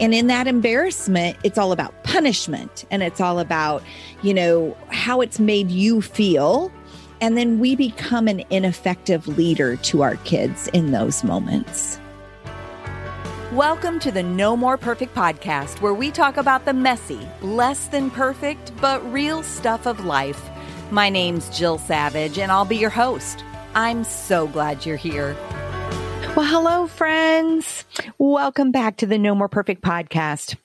[0.00, 3.80] And in that embarrassment, it's all about punishment and it's all about,
[4.22, 6.72] you know, how it's made you feel.
[7.20, 12.00] And then we become an ineffective leader to our kids in those moments.
[13.52, 18.10] Welcome to the No More Perfect podcast, where we talk about the messy, less than
[18.10, 20.50] perfect, but real stuff of life.
[20.90, 23.44] My name's Jill Savage, and I'll be your host.
[23.76, 25.36] I'm so glad you're here.
[26.36, 27.84] Well, hello, friends.
[28.18, 30.56] Welcome back to the No More Perfect podcast.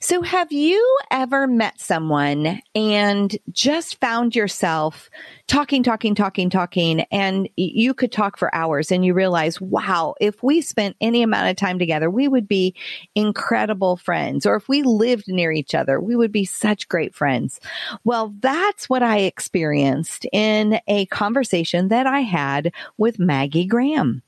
[0.00, 5.08] So, have you ever met someone and just found yourself
[5.46, 10.42] talking, talking, talking, talking, and you could talk for hours and you realize, wow, if
[10.42, 12.74] we spent any amount of time together, we would be
[13.14, 14.44] incredible friends.
[14.44, 17.60] Or if we lived near each other, we would be such great friends.
[18.02, 24.24] Well, that's what I experienced in a conversation that I had with Maggie Graham.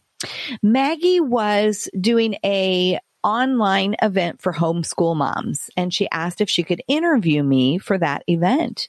[0.63, 6.83] Maggie was doing a online event for homeschool moms and she asked if she could
[6.87, 8.87] interview me for that event.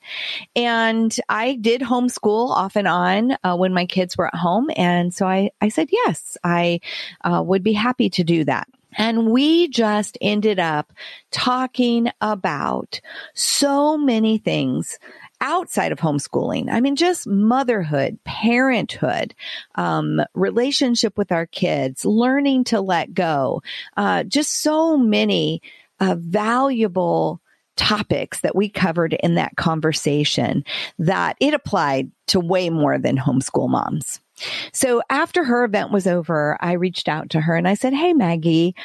[0.56, 4.69] And I did homeschool off and on uh, when my kids were at home.
[4.75, 6.81] And so I, I said, yes, I
[7.23, 8.67] uh, would be happy to do that.
[8.97, 10.94] And we just ended up
[11.31, 13.01] talking about
[13.34, 15.00] so many things
[15.45, 16.69] outside of homeschooling.
[16.72, 19.35] I mean, just motherhood, parenthood,
[19.75, 23.61] um, relationship with our kids, learning to let go,
[23.95, 25.61] uh, just so many
[26.00, 27.39] uh, valuable
[27.75, 30.63] topics that we covered in that conversation
[30.97, 34.19] that it applied to way more than homeschool moms.
[34.73, 38.13] So after her event was over, I reached out to her and I said, Hey,
[38.13, 38.75] Maggie,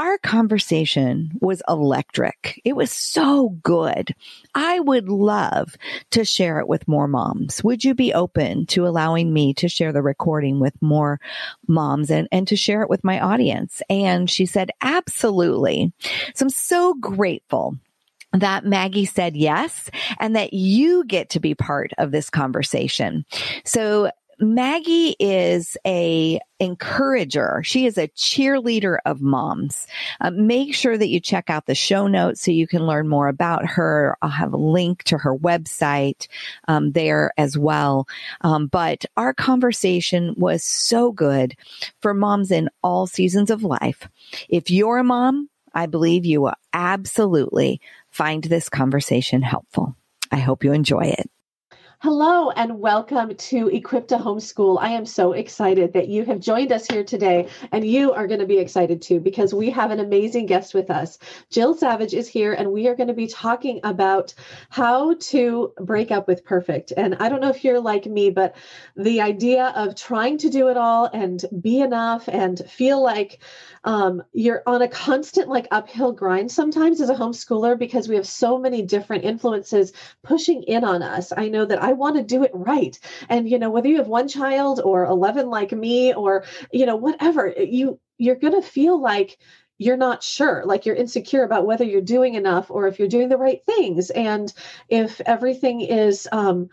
[0.00, 2.58] our conversation was electric.
[2.64, 4.14] It was so good.
[4.54, 5.76] I would love
[6.12, 7.62] to share it with more moms.
[7.62, 11.20] Would you be open to allowing me to share the recording with more
[11.68, 13.82] moms and, and to share it with my audience?
[13.90, 15.92] And she said, absolutely.
[16.34, 17.76] So I'm so grateful
[18.32, 23.26] that Maggie said yes and that you get to be part of this conversation.
[23.66, 27.60] So Maggie is a encourager.
[27.62, 29.86] She is a cheerleader of moms.
[30.18, 33.28] Uh, make sure that you check out the show notes so you can learn more
[33.28, 34.16] about her.
[34.22, 36.26] I'll have a link to her website
[36.68, 38.08] um, there as well.
[38.40, 41.54] Um, but our conversation was so good
[42.00, 44.08] for moms in all seasons of life.
[44.48, 47.80] If you're a mom, I believe you will absolutely
[48.10, 49.96] find this conversation helpful.
[50.32, 51.30] I hope you enjoy it.
[52.02, 54.78] Hello and welcome to Equip to Homeschool.
[54.80, 58.40] I am so excited that you have joined us here today, and you are going
[58.40, 61.18] to be excited too because we have an amazing guest with us.
[61.50, 64.32] Jill Savage is here, and we are going to be talking about
[64.70, 66.90] how to break up with perfect.
[66.96, 68.56] And I don't know if you're like me, but
[68.96, 73.40] the idea of trying to do it all and be enough and feel like
[73.84, 78.26] um, you're on a constant like uphill grind sometimes as a homeschooler because we have
[78.26, 81.30] so many different influences pushing in on us.
[81.36, 82.98] I know that I want to do it right.
[83.28, 86.96] And, you know, whether you have one child or 11 like me or, you know,
[86.96, 89.38] whatever, you, you're going to feel like
[89.80, 93.30] you're not sure like you're insecure about whether you're doing enough or if you're doing
[93.30, 94.52] the right things and
[94.90, 96.68] if everything is um,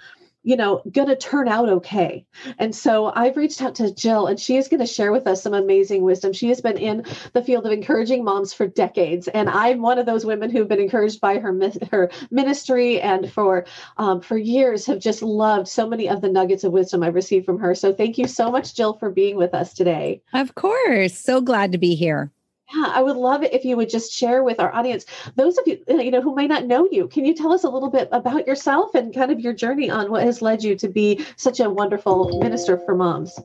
[0.47, 2.25] you know, going to turn out okay.
[2.57, 5.44] And so I've reached out to Jill, and she is going to share with us
[5.44, 6.31] some amazing wisdom.
[6.31, 10.05] She has been in the field of encouraging moms for decades, and I'm one of
[10.05, 11.53] those women who've been encouraged by her
[11.91, 13.65] her ministry, and for
[13.97, 17.45] um, for years have just loved so many of the nuggets of wisdom I've received
[17.45, 17.75] from her.
[17.75, 20.21] So thank you so much, Jill, for being with us today.
[20.33, 22.31] Of course, so glad to be here.
[22.73, 25.05] Yeah, I would love it if you would just share with our audience,
[25.35, 27.07] those of you you know who may not know you.
[27.07, 30.11] Can you tell us a little bit about yourself and kind of your journey on
[30.11, 33.39] what has led you to be such a wonderful minister for moms?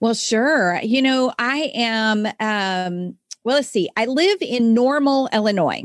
[0.00, 0.80] Well, sure.
[0.82, 3.90] You know, I am um well, let's see.
[3.96, 5.82] I live in Normal, Illinois.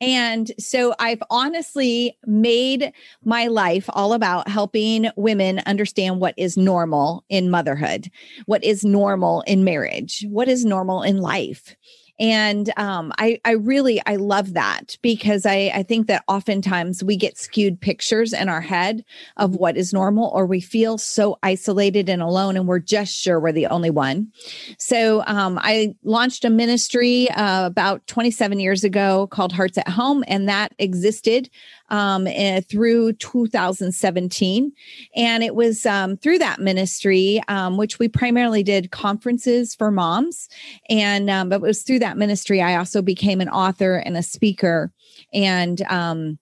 [0.00, 2.92] And so I've honestly made
[3.24, 8.10] my life all about helping women understand what is normal in motherhood,
[8.46, 11.76] what is normal in marriage, what is normal in life
[12.20, 17.16] and um, I, I really i love that because I, I think that oftentimes we
[17.16, 19.04] get skewed pictures in our head
[19.38, 23.40] of what is normal or we feel so isolated and alone and we're just sure
[23.40, 24.30] we're the only one.
[24.78, 30.22] So um, i launched a ministry uh, about 27 years ago called hearts at home
[30.28, 31.48] and that existed
[31.90, 34.72] um, uh, through 2017.
[35.16, 40.48] And it was um, through that ministry, um, which we primarily did conferences for moms.
[40.88, 44.22] And um, but it was through that ministry, I also became an author and a
[44.22, 44.92] speaker.
[45.32, 46.38] And um,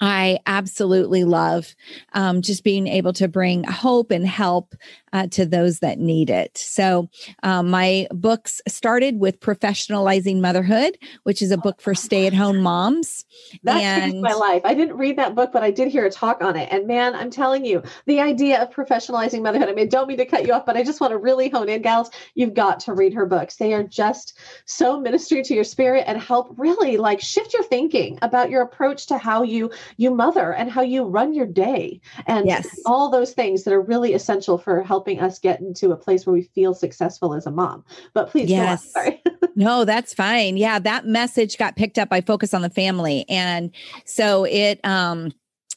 [0.00, 1.74] I absolutely love
[2.12, 4.74] um, just being able to bring hope and help
[5.12, 6.56] uh, to those that need it.
[6.58, 7.08] So,
[7.42, 12.58] um, my books started with Professionalizing Motherhood, which is a book for stay at home
[12.58, 13.24] moms.
[13.62, 14.62] That and changed my life.
[14.64, 16.68] I didn't read that book, but I did hear a talk on it.
[16.70, 20.26] And man, I'm telling you, the idea of professionalizing motherhood, I mean, don't mean to
[20.26, 22.10] cut you off, but I just want to really hone in, gals.
[22.34, 23.56] You've got to read her books.
[23.56, 28.18] They are just so ministry to your spirit and help really like shift your thinking
[28.22, 32.46] about your approach to how you you mother and how you run your day and
[32.46, 32.66] yes.
[32.86, 36.32] all those things that are really essential for helping us get into a place where
[36.32, 37.84] we feel successful as a mom.
[38.14, 38.90] But please, yes.
[38.92, 39.22] sorry.
[39.54, 40.56] no, that's fine.
[40.56, 43.72] Yeah, that message got picked up by Focus on the Family, and
[44.06, 45.32] so it um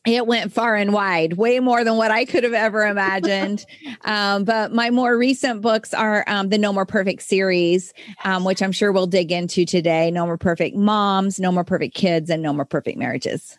[0.07, 3.65] it went far and wide, way more than what I could have ever imagined.
[4.05, 7.93] um, but my more recent books are um, the No More Perfect series,
[8.23, 11.93] um, which I'm sure we'll dig into today No More Perfect Moms, No More Perfect
[11.93, 13.58] Kids, and No More Perfect Marriages.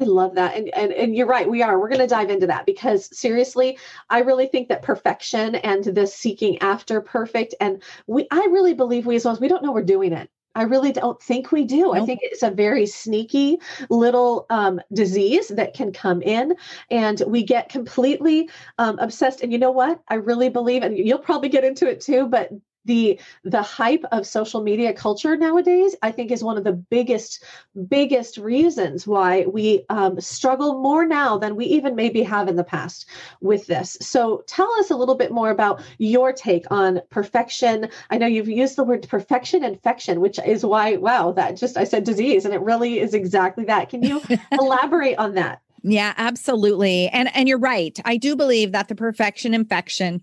[0.00, 0.56] I love that.
[0.56, 1.78] And, and and you're right, we are.
[1.78, 6.14] We're going to dive into that because seriously, I really think that perfection and this
[6.14, 9.72] seeking after perfect and we I really believe we as well as we don't know
[9.72, 10.30] we're doing it.
[10.54, 11.82] I really don't think we do.
[11.82, 11.96] Nope.
[11.96, 16.56] I think it's a very sneaky little um, disease that can come in,
[16.90, 19.42] and we get completely um, obsessed.
[19.42, 20.00] And you know what?
[20.08, 22.50] I really believe, and you'll probably get into it too, but
[22.84, 27.44] the the hype of social media culture nowadays i think is one of the biggest
[27.88, 32.64] biggest reasons why we um, struggle more now than we even maybe have in the
[32.64, 33.06] past
[33.40, 38.18] with this so tell us a little bit more about your take on perfection i
[38.18, 42.04] know you've used the word perfection infection which is why wow that just i said
[42.04, 44.22] disease and it really is exactly that can you
[44.52, 47.08] elaborate on that yeah, absolutely.
[47.08, 47.98] And and you're right.
[48.04, 50.22] I do believe that the perfection infection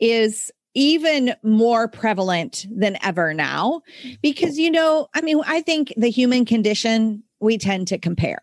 [0.00, 3.80] is even more prevalent than ever now.
[4.22, 8.40] Because you know i mean i think the human condition we tend to compare.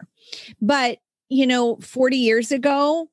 [0.61, 0.99] But
[1.29, 3.09] you know 40 years ago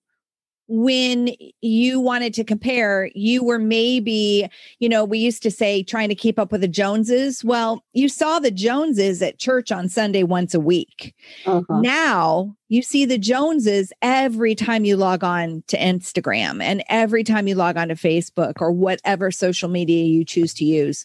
[0.75, 4.49] when you wanted to compare, you were maybe,
[4.79, 7.45] you know, we used to say trying to keep up with the Joneses.
[7.45, 11.15] Well, you saw the Joneses at church on Sunday once a week.
[11.45, 11.81] Uh-huh.
[11.81, 17.47] Now you see the Joneses every time you log on to Instagram and every time
[17.47, 21.05] you log on to Facebook or whatever social media you choose to use.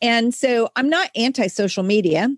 [0.00, 2.28] And so I'm not anti social media.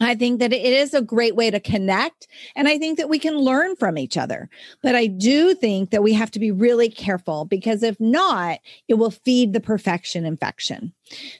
[0.00, 2.26] I think that it is a great way to connect.
[2.56, 4.48] And I think that we can learn from each other.
[4.82, 8.58] But I do think that we have to be really careful because if not,
[8.88, 10.92] it will feed the perfection infection.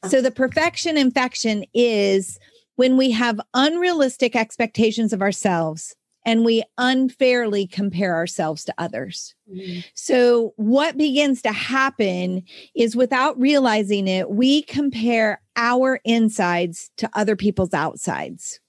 [0.08, 2.38] So the perfection infection is
[2.76, 9.34] when we have unrealistic expectations of ourselves and we unfairly compare ourselves to others.
[9.52, 9.80] Mm-hmm.
[9.94, 12.44] So, what begins to happen
[12.74, 18.60] is without realizing it, we compare our insides to other people's outsides.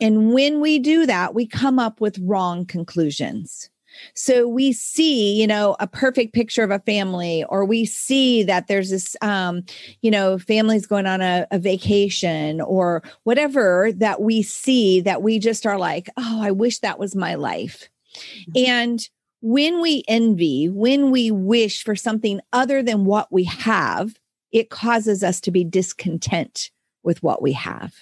[0.00, 3.68] And when we do that, we come up with wrong conclusions.
[4.14, 8.68] So we see, you know, a perfect picture of a family, or we see that
[8.68, 9.64] there's this, um,
[10.00, 15.38] you know, families going on a, a vacation or whatever that we see that we
[15.38, 17.88] just are like, oh, I wish that was my life.
[18.14, 18.70] Mm-hmm.
[18.70, 19.08] And
[19.42, 24.14] when we envy, when we wish for something other than what we have,
[24.52, 26.70] it causes us to be discontent
[27.02, 27.94] with what we have.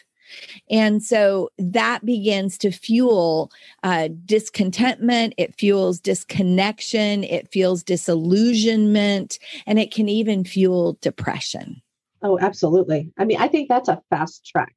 [0.71, 3.51] And so that begins to fuel
[3.83, 11.81] uh, discontentment, it fuels disconnection, it fuels disillusionment, and it can even fuel depression.
[12.23, 13.11] Oh, absolutely.
[13.17, 14.75] I mean, I think that's a fast track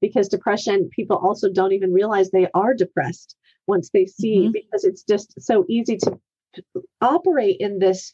[0.00, 3.36] because depression, people also don't even realize they are depressed
[3.66, 4.52] once they see, mm-hmm.
[4.52, 6.18] because it's just so easy to
[7.00, 8.12] operate in this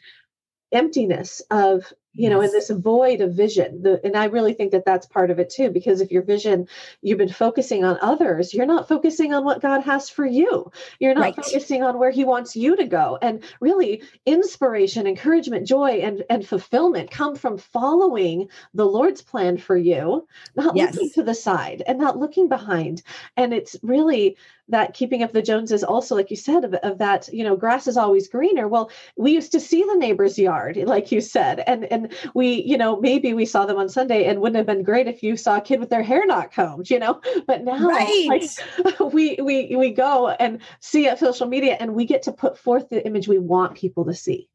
[0.70, 3.82] emptiness of you know, in this void of vision.
[3.82, 6.66] The, and I really think that that's part of it too, because if your vision,
[7.00, 10.72] you've been focusing on others, you're not focusing on what God has for you.
[10.98, 11.36] You're not right.
[11.36, 13.18] focusing on where He wants you to go.
[13.22, 19.76] And really, inspiration, encouragement, joy, and, and fulfillment come from following the Lord's plan for
[19.76, 20.94] you, not yes.
[20.94, 23.02] looking to the side and not looking behind.
[23.36, 24.36] And it's really
[24.68, 27.86] that keeping up the Joneses also, like you said, of, of, that, you know, grass
[27.86, 28.68] is always greener.
[28.68, 32.76] Well, we used to see the neighbor's yard, like you said, and and we, you
[32.76, 35.56] know, maybe we saw them on Sunday and wouldn't have been great if you saw
[35.56, 37.20] a kid with their hair not combed, you know.
[37.46, 38.26] But now right.
[38.28, 42.58] like, we we we go and see at social media and we get to put
[42.58, 44.48] forth the image we want people to see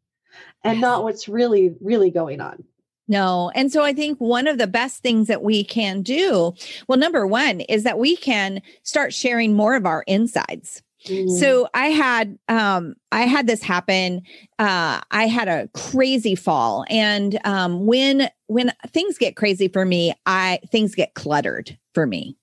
[0.64, 0.82] and yes.
[0.82, 2.64] not what's really, really going on.
[3.08, 3.52] No.
[3.54, 6.54] And so I think one of the best things that we can do,
[6.88, 10.82] well, number one is that we can start sharing more of our insides.
[11.06, 11.30] Mm.
[11.38, 14.22] So I had um I had this happen.
[14.58, 20.14] Uh I had a crazy fall and um when when things get crazy for me,
[20.26, 22.36] I things get cluttered for me.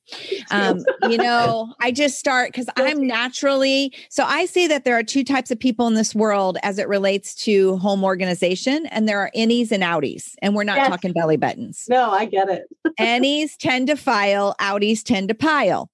[0.50, 5.02] Um, you know, I just start because I'm naturally so I say that there are
[5.02, 9.20] two types of people in this world as it relates to home organization, and there
[9.20, 10.88] are innies and outies, and we're not yes.
[10.88, 11.86] talking belly buttons.
[11.88, 12.64] No, I get it.
[13.00, 15.90] innies tend to file, outies tend to pile.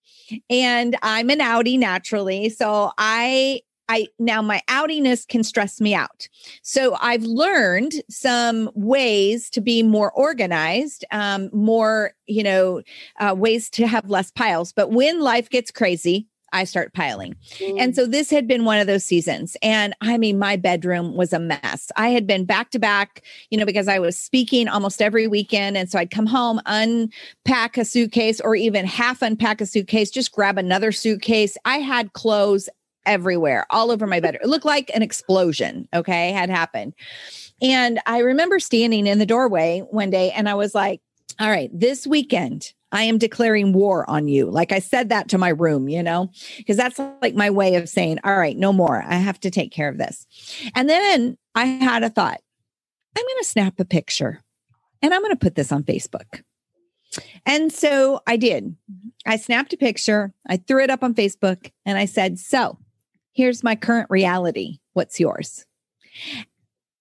[0.50, 2.48] And I'm an outie naturally.
[2.48, 6.28] So I I now my outiness can stress me out.
[6.62, 12.82] So I've learned some ways to be more organized, um, more, you know,
[13.20, 14.72] uh, ways to have less piles.
[14.72, 17.36] But when life gets crazy, I start piling.
[17.58, 17.80] Mm.
[17.80, 19.56] And so this had been one of those seasons.
[19.62, 21.90] And I mean, my bedroom was a mess.
[21.96, 25.76] I had been back to back, you know, because I was speaking almost every weekend.
[25.76, 30.32] And so I'd come home, unpack a suitcase or even half unpack a suitcase, just
[30.32, 31.58] grab another suitcase.
[31.64, 32.68] I had clothes
[33.06, 34.36] everywhere, all over my bed.
[34.36, 36.94] It looked like an explosion, okay, had happened.
[37.62, 41.00] And I remember standing in the doorway one day and I was like,
[41.40, 44.50] all right, this weekend, I am declaring war on you.
[44.50, 47.88] Like I said that to my room, you know, because that's like my way of
[47.88, 49.02] saying, all right, no more.
[49.06, 50.26] I have to take care of this.
[50.74, 52.40] And then I had a thought
[53.16, 54.42] I'm going to snap a picture
[55.00, 56.42] and I'm going to put this on Facebook.
[57.46, 58.76] And so I did.
[59.26, 62.78] I snapped a picture, I threw it up on Facebook, and I said, So
[63.36, 64.78] here's my current reality.
[64.94, 65.66] What's yours?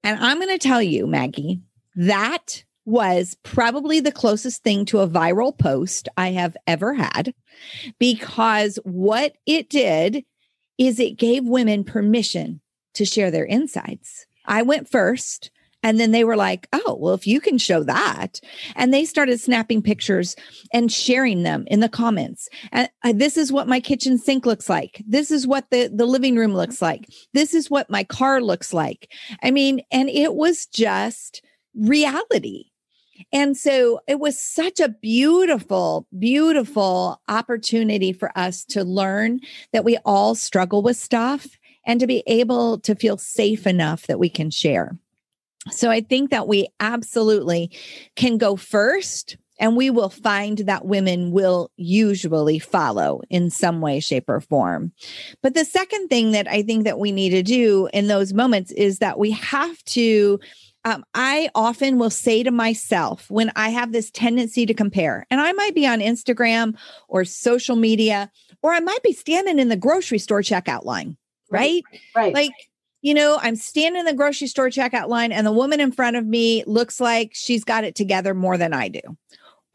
[0.03, 1.61] And I'm going to tell you, Maggie,
[1.95, 7.33] that was probably the closest thing to a viral post I have ever had
[7.97, 10.23] because what it did
[10.77, 12.61] is it gave women permission
[12.93, 14.27] to share their insides.
[14.45, 15.49] I went first
[15.85, 18.41] and then they were like, oh, well, if you can show that.
[18.75, 20.35] And they started snapping pictures
[20.73, 22.49] and sharing them in the comments.
[22.71, 25.03] And uh, this is what my kitchen sink looks like.
[25.07, 27.07] This is what the, the living room looks like.
[27.35, 29.11] This is what my car looks like.
[29.43, 31.43] I mean, and it was just
[31.75, 32.71] reality.
[33.31, 39.39] And so it was such a beautiful, beautiful opportunity for us to learn
[39.71, 41.45] that we all struggle with stuff
[41.85, 44.97] and to be able to feel safe enough that we can share.
[45.71, 47.71] So I think that we absolutely
[48.15, 53.99] can go first and we will find that women will usually follow in some way
[53.99, 54.91] shape or form
[55.41, 58.71] but the second thing that i think that we need to do in those moments
[58.71, 60.39] is that we have to
[60.83, 65.39] um, i often will say to myself when i have this tendency to compare and
[65.41, 66.75] i might be on instagram
[67.07, 68.29] or social media
[68.61, 71.17] or i might be standing in the grocery store checkout line
[71.49, 72.33] right right, right.
[72.33, 72.53] like
[73.05, 76.15] you know, I'm standing in the grocery store checkout line and the woman in front
[76.15, 78.99] of me looks like she's got it together more than I do.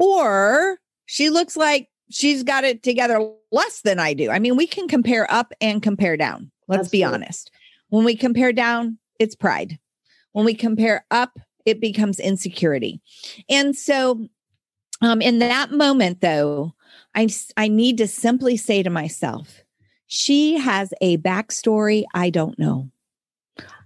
[0.01, 4.31] Or she looks like she's got it together less than I do.
[4.31, 6.51] I mean, we can compare up and compare down.
[6.67, 6.99] Let's Absolutely.
[6.99, 7.53] be honest.
[7.91, 9.79] When we compare down, it's pride.
[10.33, 13.01] When we compare up, it becomes insecurity.
[13.49, 14.27] And so
[15.03, 16.75] um, in that moment, though,
[17.15, 19.63] I, I need to simply say to myself,
[20.09, 22.91] she has a backstory I don't know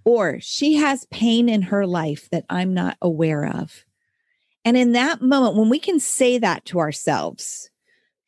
[0.05, 3.85] or she has pain in her life that I'm not aware of.
[4.65, 7.71] And in that moment, when we can say that to ourselves,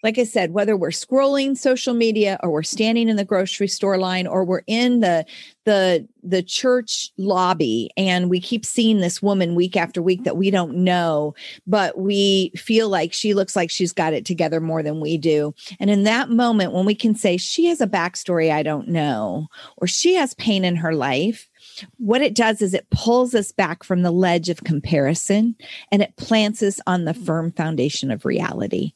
[0.02, 3.98] like I said, whether we're scrolling social media or we're standing in the grocery store
[3.98, 5.24] line or we're in the
[5.64, 10.50] the the church lobby and we keep seeing this woman week after week that we
[10.50, 11.34] don't know,
[11.66, 15.54] but we feel like she looks like she's got it together more than we do.
[15.80, 19.48] And in that moment, when we can say she has a backstory I don't know,
[19.78, 21.48] or she has pain in her life,
[21.98, 25.56] what it does is it pulls us back from the ledge of comparison
[25.90, 28.92] and it plants us on the firm foundation of reality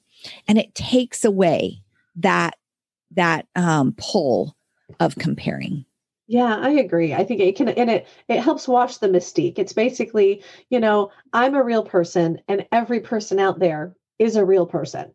[0.49, 1.82] and it takes away
[2.16, 2.56] that
[3.12, 4.56] that um, pull
[4.99, 5.84] of comparing
[6.26, 7.12] Yeah, I agree.
[7.12, 9.58] I think it can and it it helps wash the mystique.
[9.58, 14.44] It's basically, you know, I'm a real person and every person out there is a
[14.44, 15.12] real person.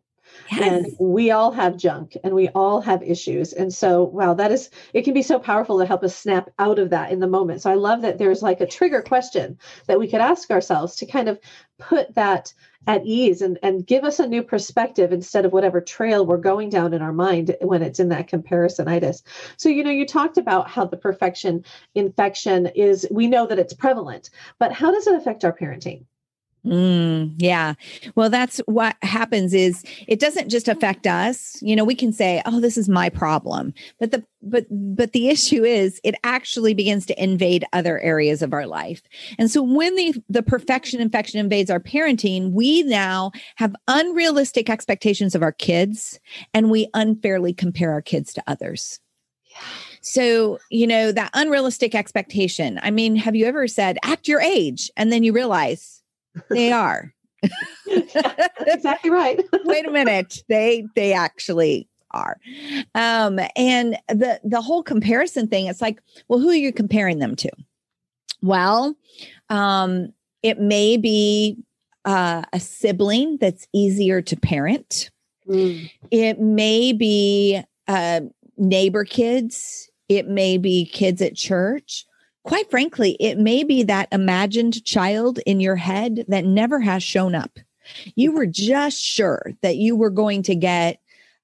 [0.50, 0.60] Yes.
[0.60, 3.52] And we all have junk and we all have issues.
[3.52, 6.78] And so, wow, that is, it can be so powerful to help us snap out
[6.78, 7.62] of that in the moment.
[7.62, 11.06] So I love that there's like a trigger question that we could ask ourselves to
[11.06, 11.38] kind of
[11.78, 12.52] put that
[12.86, 16.68] at ease and, and give us a new perspective instead of whatever trail we're going
[16.68, 19.22] down in our mind when it's in that comparisonitis.
[19.56, 21.64] So, you know, you talked about how the perfection
[21.94, 26.04] infection is, we know that it's prevalent, but how does it affect our parenting?
[26.66, 27.74] Mm, yeah.
[28.16, 31.56] Well, that's what happens is it doesn't just affect us.
[31.62, 35.28] You know, we can say, "Oh, this is my problem." But the but but the
[35.28, 39.00] issue is it actually begins to invade other areas of our life.
[39.38, 45.36] And so when the the perfection infection invades our parenting, we now have unrealistic expectations
[45.36, 46.18] of our kids
[46.52, 48.98] and we unfairly compare our kids to others.
[49.44, 49.58] Yeah.
[50.00, 52.80] So, you know, that unrealistic expectation.
[52.82, 55.95] I mean, have you ever said act your age and then you realize
[56.50, 57.12] they are.
[57.86, 59.40] yeah, exactly right.
[59.64, 60.42] Wait a minute.
[60.48, 62.38] They they actually are.
[62.94, 67.36] Um, and the the whole comparison thing, it's like, well, who are you comparing them
[67.36, 67.50] to?
[68.42, 68.96] Well,
[69.48, 70.12] um,
[70.42, 71.58] it may be
[72.04, 75.10] uh, a sibling that's easier to parent.
[75.48, 75.90] Mm.
[76.10, 78.20] It may be uh,
[78.56, 79.90] neighbor kids.
[80.08, 82.04] It may be kids at church
[82.46, 87.34] quite frankly, it may be that imagined child in your head that never has shown
[87.34, 87.58] up.
[88.14, 91.00] You were just sure that you were going to get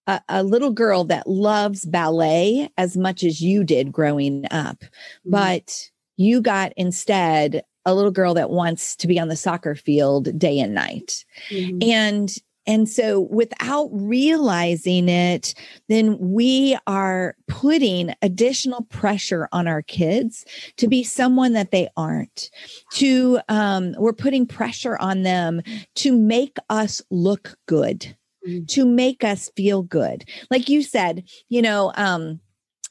[0.06, 5.30] a, a, little girl that loves ballet as much as you did growing up, mm-hmm.
[5.30, 10.38] but you got instead a little girl that wants to be on the soccer field
[10.38, 11.24] day and night.
[11.50, 11.78] Mm-hmm.
[11.82, 12.32] And
[12.66, 15.54] and so without realizing it,
[15.88, 20.44] then we are putting additional pressure on our kids
[20.76, 22.50] to be someone that they aren't.
[22.94, 25.62] To um, we're putting pressure on them
[25.96, 28.16] to make us look good,
[28.46, 28.64] mm-hmm.
[28.66, 30.24] to make us feel good.
[30.50, 32.40] Like you said, you know, um,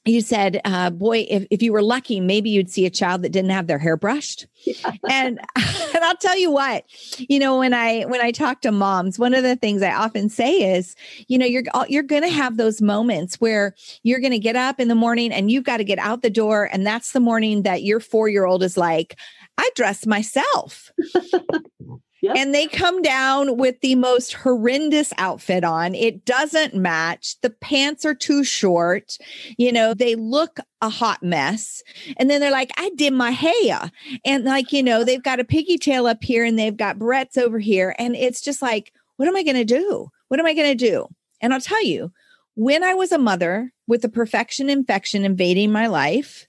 [0.06, 3.32] you said, uh, boy, if, if you were lucky, maybe you'd see a child that
[3.32, 4.48] didn't have their hair brushed.
[4.66, 4.92] Yeah.
[5.10, 5.40] And
[5.94, 6.86] and I'll tell you what,
[7.18, 10.30] you know, when I when I talk to moms, one of the things I often
[10.30, 10.96] say is,
[11.28, 14.80] you know, you're you're going to have those moments where you're going to get up
[14.80, 17.64] in the morning and you've got to get out the door, and that's the morning
[17.64, 19.18] that your four year old is like,
[19.58, 20.92] I dress myself.
[22.24, 25.96] And they come down with the most horrendous outfit on.
[25.96, 27.40] It doesn't match.
[27.42, 29.18] The pants are too short.
[29.58, 31.82] You know, they look a hot mess.
[32.18, 33.92] And then they're like, I did my hair.
[34.24, 37.58] And like, you know, they've got a pigtail up here and they've got barrettes over
[37.58, 37.96] here.
[37.98, 40.12] And it's just like, what am I going to do?
[40.28, 41.08] What am I going to do?
[41.42, 42.12] And I'll tell you,
[42.56, 46.48] when I was a mother with a perfection infection invading my life,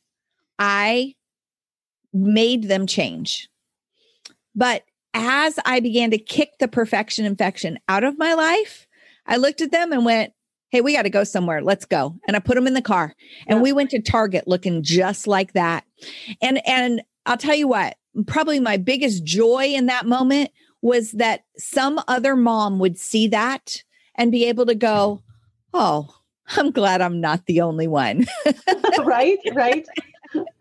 [0.59, 1.15] I
[2.13, 3.49] made them change.
[4.55, 4.83] But
[5.15, 8.87] as I began to kick the perfection infection out of my life,
[9.27, 10.33] I looked at them and went,
[10.71, 11.61] Hey, we got to go somewhere.
[11.61, 12.19] Let's go.
[12.27, 13.15] And I put them in the car
[13.47, 13.63] and yeah.
[13.63, 15.85] we went to Target looking just like that.
[16.41, 17.97] And, and I'll tell you what,
[18.27, 23.83] probably my biggest joy in that moment was that some other mom would see that
[24.15, 25.23] and be able to go,
[25.75, 26.15] Oh,
[26.57, 28.27] I'm glad I'm not the only one.
[29.05, 29.87] right, right.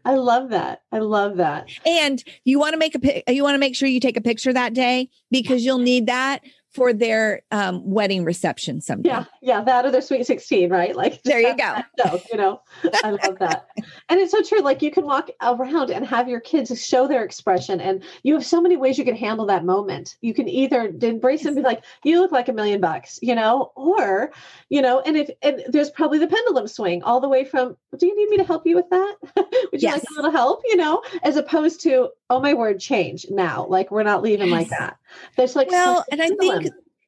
[0.03, 0.81] I love that.
[0.91, 1.69] I love that.
[1.85, 4.51] And you want to make a you want to make sure you take a picture
[4.53, 9.09] that day because you'll need that for their um, wedding reception someday.
[9.09, 10.95] Yeah, yeah, that or their sweet sixteen, right?
[10.95, 11.75] Like there you go.
[12.03, 12.61] No, you know,
[13.03, 13.67] I love that,
[14.09, 14.61] and it's so true.
[14.61, 18.45] Like you can walk around and have your kids show their expression, and you have
[18.45, 20.15] so many ways you can handle that moment.
[20.21, 23.73] You can either embrace and be like, "You look like a million bucks," you know,
[23.75, 24.31] or
[24.69, 28.07] you know, and if and there's probably the pendulum swing all the way from, "Do
[28.07, 29.15] you need me to help you with that?
[29.35, 29.95] Would you yes.
[29.95, 33.91] like a little help?" You know, as opposed to, "Oh my word, change now!" Like
[33.91, 34.57] we're not leaving yes.
[34.57, 34.97] like that.
[35.35, 36.60] There's like well, and I think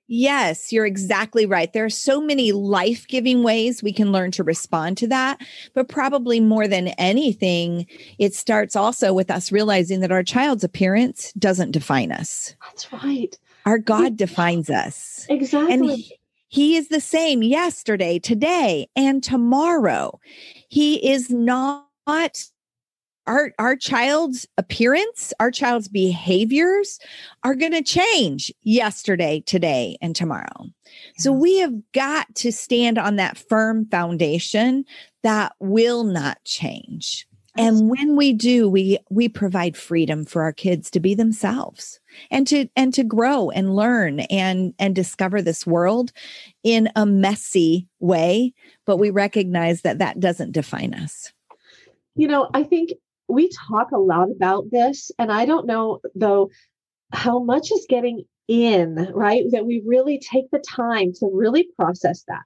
[0.07, 1.71] Yes, you're exactly right.
[1.71, 5.41] There are so many life giving ways we can learn to respond to that.
[5.73, 7.87] But probably more than anything,
[8.19, 12.55] it starts also with us realizing that our child's appearance doesn't define us.
[12.63, 13.37] That's right.
[13.65, 15.25] Our God defines us.
[15.29, 15.73] Exactly.
[15.73, 20.19] And he, he is the same yesterday, today, and tomorrow.
[20.67, 21.87] He is not
[23.27, 26.99] our our child's appearance our child's behaviors
[27.43, 30.65] are going to change yesterday today and tomorrow.
[31.17, 34.85] So we have got to stand on that firm foundation
[35.23, 37.27] that will not change.
[37.55, 41.99] And when we do we we provide freedom for our kids to be themselves
[42.31, 46.11] and to and to grow and learn and and discover this world
[46.63, 48.53] in a messy way
[48.85, 51.31] but we recognize that that doesn't define us.
[52.15, 52.91] You know, I think
[53.33, 56.49] we talk a lot about this, and I don't know though
[57.11, 59.43] how much is getting in, right?
[59.51, 62.43] That we really take the time to really process that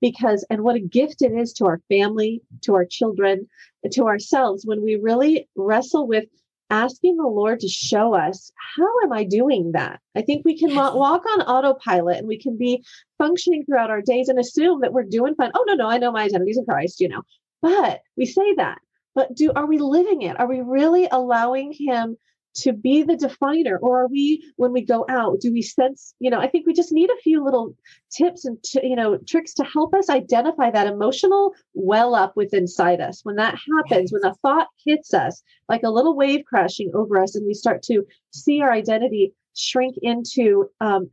[0.00, 3.48] because, and what a gift it is to our family, to our children,
[3.92, 6.24] to ourselves when we really wrestle with
[6.70, 10.00] asking the Lord to show us how am I doing that?
[10.14, 12.84] I think we can walk on autopilot and we can be
[13.16, 15.50] functioning throughout our days and assume that we're doing fine.
[15.54, 17.22] Oh no, no, I know my identity is in Christ, you know.
[17.62, 18.78] But we say that.
[19.14, 20.38] But do are we living it?
[20.38, 22.16] Are we really allowing him
[22.56, 23.78] to be the definer?
[23.80, 26.72] Or are we when we go out do we sense you know i think we
[26.72, 27.74] just need a few little
[28.10, 32.66] tips and t- you know tricks to help us identify that emotional well up within
[32.68, 33.20] inside us.
[33.24, 37.34] When that happens when the thought hits us like a little wave crashing over us
[37.34, 41.10] and we start to see our identity shrink into um,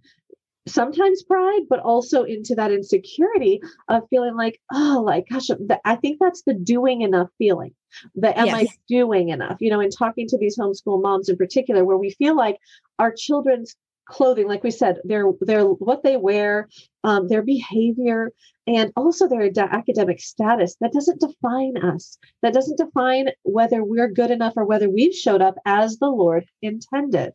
[0.67, 5.49] sometimes pride, but also into that insecurity of feeling like, oh, like, gosh,
[5.84, 7.73] I think that's the doing enough feeling.
[8.15, 8.56] The am yes.
[8.56, 9.58] I doing enough?
[9.60, 12.58] You know, in talking to these homeschool moms in particular, where we feel like
[12.99, 13.75] our children's
[14.06, 16.69] clothing, like we said, their their what they wear,
[17.04, 18.32] um, their behavior,
[18.67, 22.17] and also their academic status that doesn't define us.
[22.41, 26.45] That doesn't define whether we're good enough or whether we've showed up as the Lord
[26.62, 27.34] intended.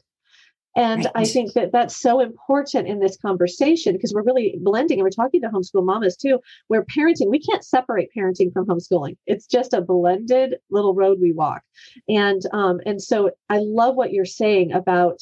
[0.77, 1.13] And right.
[1.17, 5.11] I think that that's so important in this conversation because we're really blending and we're
[5.11, 9.17] talking to homeschool mamas too, where parenting, we can't separate parenting from homeschooling.
[9.27, 11.63] It's just a blended little road we walk.
[12.09, 15.21] And um, and so I love what you're saying about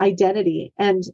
[0.00, 0.72] identity.
[0.78, 1.04] And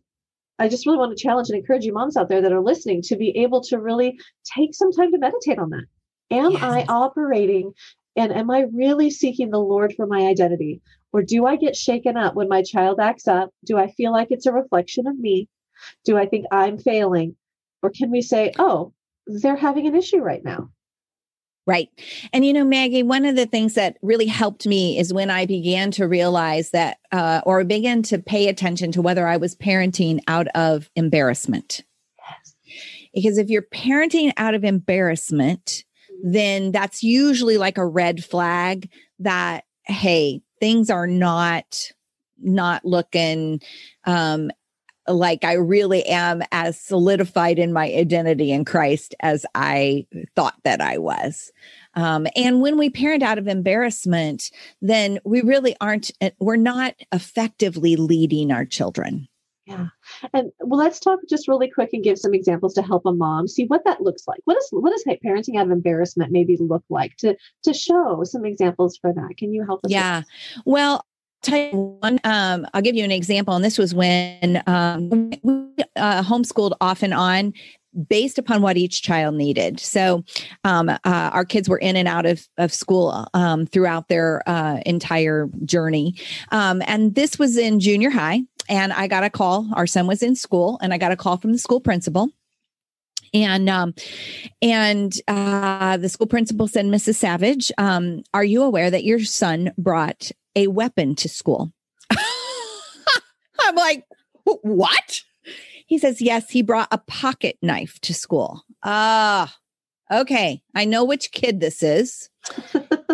[0.58, 3.02] I just really want to challenge and encourage you moms out there that are listening
[3.02, 4.18] to be able to really
[4.56, 5.84] take some time to meditate on that.
[6.30, 6.62] Am yes.
[6.62, 7.72] I operating
[8.16, 10.80] and am I really seeking the Lord for my identity?
[11.14, 13.50] Or do I get shaken up when my child acts up?
[13.64, 15.48] Do I feel like it's a reflection of me?
[16.04, 17.36] Do I think I'm failing?
[17.84, 18.92] Or can we say, oh,
[19.28, 20.70] they're having an issue right now?
[21.68, 21.88] Right.
[22.32, 25.46] And you know, Maggie, one of the things that really helped me is when I
[25.46, 30.18] began to realize that, uh, or began to pay attention to whether I was parenting
[30.26, 31.84] out of embarrassment.
[32.28, 32.56] Yes.
[33.14, 35.84] Because if you're parenting out of embarrassment,
[36.24, 41.90] then that's usually like a red flag that, hey, things are not
[42.38, 43.60] not looking
[44.04, 44.50] um
[45.06, 50.80] like I really am as solidified in my identity in Christ as I thought that
[50.80, 51.52] I was.
[51.92, 54.50] Um, and when we parent out of embarrassment,
[54.80, 59.28] then we really aren't, eh, we're not effectively leading our children.
[59.66, 59.86] Yeah.
[60.34, 63.48] And well, let's talk just really quick and give some examples to help a mom
[63.48, 64.40] see what that looks like.
[64.44, 68.44] What is what does parenting out of embarrassment maybe look like to to show some
[68.44, 69.36] examples for that?
[69.38, 69.90] Can you help us?
[69.90, 70.22] Yeah.
[70.66, 71.04] Well,
[71.44, 75.68] tell you one um, i'll give you an example and this was when um, we
[75.96, 77.52] uh, homeschooled off and on
[78.08, 80.24] based upon what each child needed so
[80.64, 84.80] um, uh, our kids were in and out of, of school um, throughout their uh,
[84.86, 86.14] entire journey
[86.50, 89.68] um, and this was in junior high and I got a call.
[89.74, 92.30] Our son was in school, and I got a call from the school principal.
[93.32, 93.94] And um,
[94.62, 97.16] and uh, the school principal said, "Mrs.
[97.16, 101.72] Savage, um, are you aware that your son brought a weapon to school?"
[103.60, 104.04] I'm like,
[104.44, 105.22] "What?"
[105.86, 109.56] He says, "Yes, he brought a pocket knife to school." Ah,
[110.12, 112.30] okay, I know which kid this is.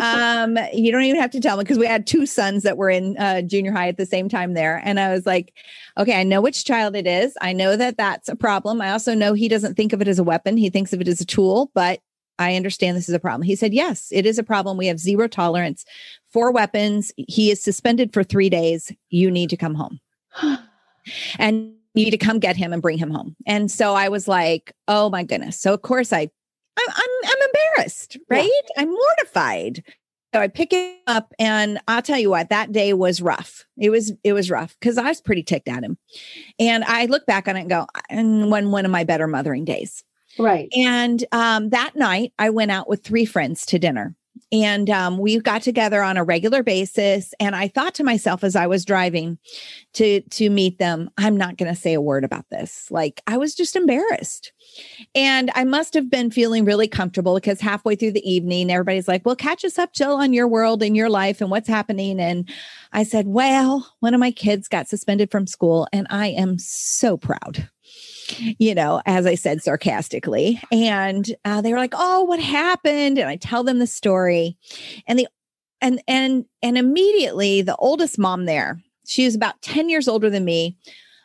[0.01, 2.89] Um, you don't even have to tell me because we had two sons that were
[2.89, 4.81] in uh, junior high at the same time there.
[4.83, 5.53] And I was like,
[5.97, 7.37] okay, I know which child it is.
[7.39, 8.81] I know that that's a problem.
[8.81, 11.07] I also know he doesn't think of it as a weapon, he thinks of it
[11.07, 11.99] as a tool, but
[12.39, 13.43] I understand this is a problem.
[13.43, 14.75] He said, yes, it is a problem.
[14.75, 15.85] We have zero tolerance
[16.31, 17.11] for weapons.
[17.15, 18.91] He is suspended for three days.
[19.09, 19.99] You need to come home.
[21.37, 23.35] and you need to come get him and bring him home.
[23.45, 25.59] And so I was like, oh my goodness.
[25.59, 26.29] So of course I
[26.77, 27.40] I'm I'm, I'm
[27.81, 28.49] embarrassed, right?
[28.75, 28.81] Yeah.
[28.81, 29.83] I'm mortified.
[30.33, 33.65] So I pick it up and I'll tell you what, that day was rough.
[33.77, 35.97] It was it was rough because I was pretty ticked at him.
[36.57, 39.65] And I look back on it and go, and one one of my better mothering
[39.65, 40.03] days.
[40.39, 40.69] Right.
[40.73, 44.15] And um, that night I went out with three friends to dinner
[44.51, 48.55] and um, we got together on a regular basis and i thought to myself as
[48.55, 49.37] i was driving
[49.93, 53.37] to to meet them i'm not going to say a word about this like i
[53.37, 54.51] was just embarrassed
[55.15, 59.25] and i must have been feeling really comfortable because halfway through the evening everybody's like
[59.25, 62.49] well catch us up jill on your world and your life and what's happening and
[62.93, 67.17] i said well one of my kids got suspended from school and i am so
[67.17, 67.69] proud
[68.37, 70.61] you know, as I said sarcastically.
[70.71, 74.57] And uh, they were like, "Oh, what happened?" And I tell them the story,
[75.07, 75.27] and the
[75.81, 80.45] and and and immediately the oldest mom there, she was about ten years older than
[80.45, 80.77] me.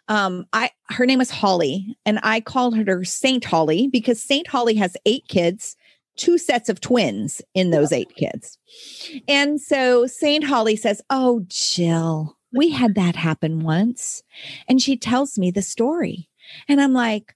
[0.08, 4.74] Um, I her name was Holly, and I called her Saint Holly because Saint Holly
[4.74, 5.76] has eight kids
[6.16, 8.58] two sets of twins in those eight kids.
[9.28, 10.44] And so St.
[10.44, 14.22] Holly says, Oh, Jill, we had that happen once.
[14.68, 16.28] And she tells me the story.
[16.68, 17.35] And I'm like,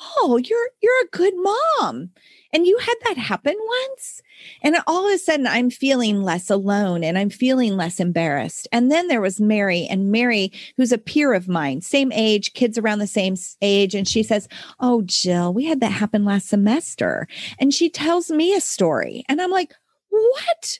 [0.00, 2.10] Oh, you're you're a good mom.
[2.52, 3.54] And you had that happen
[3.88, 4.22] once.
[4.62, 8.68] And all of a sudden, I'm feeling less alone and I'm feeling less embarrassed.
[8.72, 12.78] And then there was Mary, and Mary, who's a peer of mine, same age, kids
[12.78, 13.94] around the same age.
[13.94, 14.48] And she says,
[14.80, 17.26] Oh, Jill, we had that happen last semester.
[17.58, 19.24] And she tells me a story.
[19.28, 19.74] And I'm like,
[20.08, 20.78] What?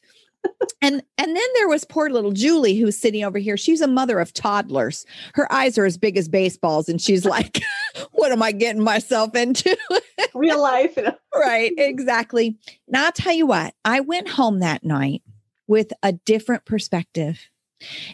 [0.81, 3.57] and and then there was poor little Julie who's sitting over here.
[3.57, 5.05] She's a mother of toddlers.
[5.35, 7.61] Her eyes are as big as baseballs, and she's like,
[8.17, 9.77] "What am I getting myself into?"
[10.35, 10.99] Real life,
[11.35, 11.73] right?
[11.77, 12.57] Exactly.
[12.89, 13.75] Now I'll tell you what.
[13.85, 15.23] I went home that night
[15.67, 17.41] with a different perspective,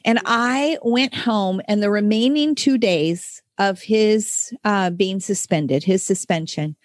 [0.05, 6.03] and I went home, and the remaining two days of his uh, being suspended, his
[6.03, 6.77] suspension,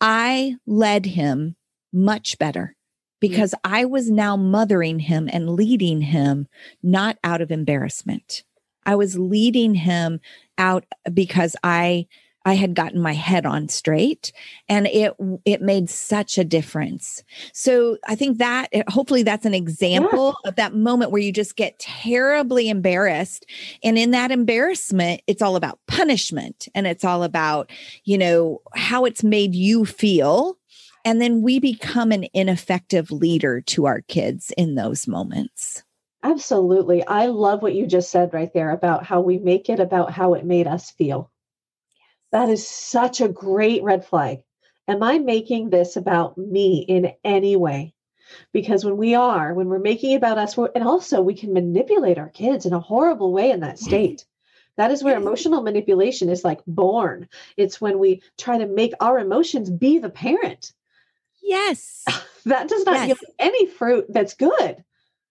[0.00, 1.56] I led him
[1.92, 2.76] much better
[3.20, 6.48] because I was now mothering him and leading him
[6.82, 8.44] not out of embarrassment.
[8.86, 10.20] I was leading him
[10.56, 12.06] out because I
[12.48, 14.32] I had gotten my head on straight
[14.70, 17.22] and it it made such a difference.
[17.52, 20.48] So I think that hopefully that's an example yeah.
[20.48, 23.44] of that moment where you just get terribly embarrassed
[23.84, 27.70] and in that embarrassment it's all about punishment and it's all about
[28.04, 30.56] you know how it's made you feel
[31.04, 35.82] and then we become an ineffective leader to our kids in those moments.
[36.22, 37.06] Absolutely.
[37.06, 40.32] I love what you just said right there about how we make it about how
[40.32, 41.30] it made us feel.
[42.32, 44.40] That is such a great red flag.
[44.86, 47.94] Am I making this about me in any way?
[48.52, 52.18] Because when we are, when we're making it about us, and also we can manipulate
[52.18, 54.24] our kids in a horrible way in that state.
[54.76, 57.28] That is where emotional manipulation is like born.
[57.56, 60.72] It's when we try to make our emotions be the parent
[61.48, 62.04] Yes.
[62.44, 63.08] that does not yes.
[63.08, 64.84] give any fruit that's good.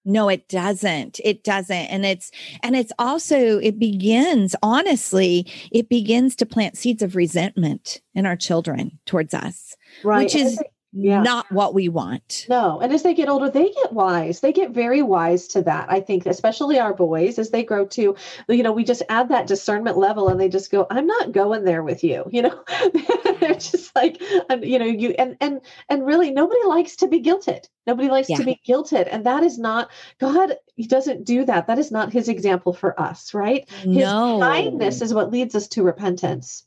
[0.08, 1.20] No, it doesn't.
[1.26, 1.76] It doesn't.
[1.76, 2.32] And it's,
[2.64, 8.38] and it's also, it begins, honestly, it begins to plant seeds of resentment in our
[8.38, 10.24] children towards us, right.
[10.24, 11.22] which is yeah.
[11.22, 12.46] not what we want.
[12.50, 12.80] No.
[12.80, 14.40] And as they get older, they get wise.
[14.40, 15.92] They get very wise to that.
[15.92, 18.16] I think, especially our boys, as they grow to,
[18.48, 21.66] you know, we just add that discernment level and they just go, I'm not going
[21.66, 22.26] there with you.
[22.32, 22.64] You know,
[23.40, 24.22] they're just like,
[24.62, 27.66] you know, you, and, and, and really nobody likes to be guilted.
[27.86, 28.38] Nobody likes yeah.
[28.38, 29.08] to be guilted.
[29.12, 31.68] And that is not, God He doesn't do that.
[31.68, 33.70] That is not his example for us, right?
[33.70, 34.40] His no.
[34.40, 36.64] kindness is what leads us to repentance.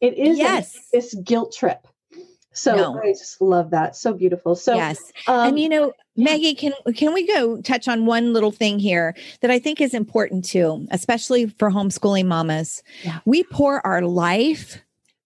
[0.00, 0.76] It is yes.
[0.92, 1.86] this guilt trip
[2.52, 3.00] so no.
[3.00, 3.94] I just love that.
[3.96, 4.56] So beautiful.
[4.56, 8.50] So yes, um, and you know, Maggie, can can we go touch on one little
[8.50, 12.82] thing here that I think is important too, especially for homeschooling mamas?
[13.04, 13.20] Yeah.
[13.24, 14.78] We pour our life,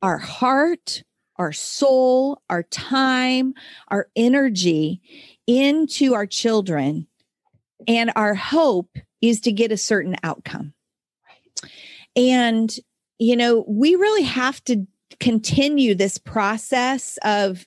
[0.02, 1.02] our heart,
[1.37, 3.54] our soul, our time,
[3.88, 5.00] our energy
[5.46, 7.06] into our children,
[7.88, 10.74] and our hope is to get a certain outcome.
[11.62, 11.70] Right.
[12.16, 12.76] And
[13.18, 14.87] you know, we really have to
[15.21, 17.64] continue this process of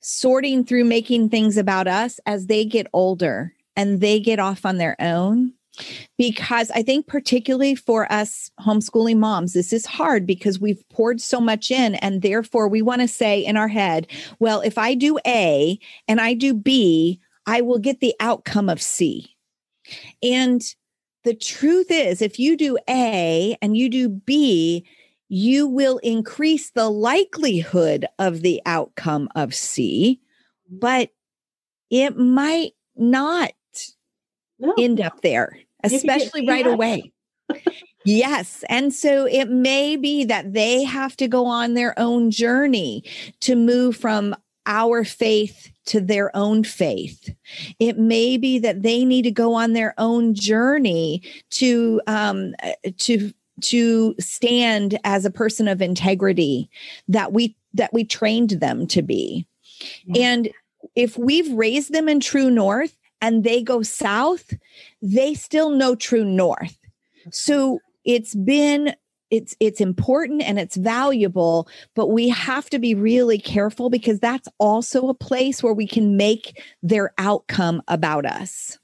[0.00, 4.78] sorting through making things about us as they get older and they get off on
[4.78, 5.52] their own
[6.18, 11.40] because I think, particularly for us homeschooling moms, this is hard because we've poured so
[11.40, 11.96] much in.
[11.96, 14.06] And therefore, we want to say in our head,
[14.38, 18.80] well, if I do A and I do B, I will get the outcome of
[18.80, 19.36] C.
[20.22, 20.62] And
[21.24, 24.86] the truth is, if you do A and you do B,
[25.34, 30.20] you will increase the likelihood of the outcome of C,
[30.70, 31.10] but
[31.90, 33.50] it might not
[34.60, 34.72] no.
[34.78, 37.12] end up there, especially right away.
[38.04, 38.62] yes.
[38.68, 43.02] And so it may be that they have to go on their own journey
[43.40, 47.34] to move from our faith to their own faith.
[47.80, 52.54] It may be that they need to go on their own journey to um,
[52.98, 56.68] to to stand as a person of integrity
[57.08, 59.46] that we that we trained them to be.
[60.04, 60.28] Yeah.
[60.28, 60.50] and
[60.94, 64.52] if we've raised them in true north and they go south
[65.02, 66.78] they still know true north.
[67.30, 68.94] So it's been
[69.30, 74.48] it's it's important and it's valuable but we have to be really careful because that's
[74.58, 78.78] also a place where we can make their outcome about us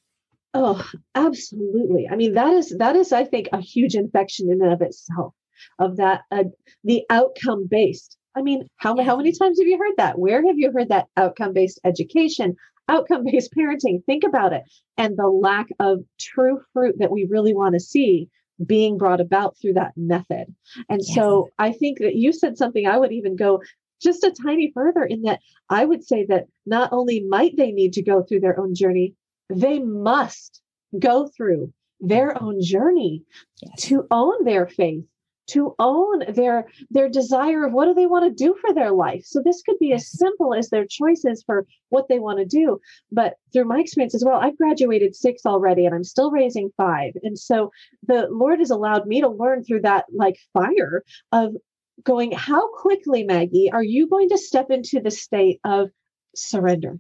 [0.52, 0.84] Oh,
[1.14, 2.08] absolutely.
[2.10, 5.34] I mean, that is that is, I think, a huge infection in and of itself.
[5.78, 6.44] Of that, uh,
[6.84, 8.16] the outcome based.
[8.34, 10.18] I mean, how how many times have you heard that?
[10.18, 12.56] Where have you heard that outcome based education,
[12.88, 14.04] outcome based parenting?
[14.04, 14.62] Think about it,
[14.96, 18.28] and the lack of true fruit that we really want to see
[18.64, 20.54] being brought about through that method.
[20.88, 21.14] And yes.
[21.14, 22.86] so, I think that you said something.
[22.86, 23.60] I would even go
[24.02, 27.92] just a tiny further in that I would say that not only might they need
[27.94, 29.14] to go through their own journey,
[29.50, 30.60] they must
[30.98, 32.44] go through their mm-hmm.
[32.44, 33.24] own journey
[33.62, 33.82] yes.
[33.82, 35.04] to own their faith
[35.50, 39.24] to own their their desire of what do they want to do for their life.
[39.24, 40.18] So this could be as mm-hmm.
[40.18, 42.80] simple as their choices for what they want to do.
[43.10, 47.14] But through my experience as well i've graduated six already and i'm still raising five.
[47.22, 47.70] And so
[48.06, 51.56] the lord has allowed me to learn through that like fire of
[52.04, 55.90] going how quickly maggie are you going to step into the state of
[56.34, 56.98] surrender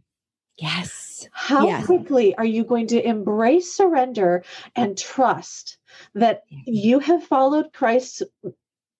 [0.60, 1.28] yes.
[1.32, 1.86] How yes.
[1.86, 4.44] quickly are you going to embrace surrender
[4.74, 5.78] and trust
[6.14, 8.22] that you have followed Christ's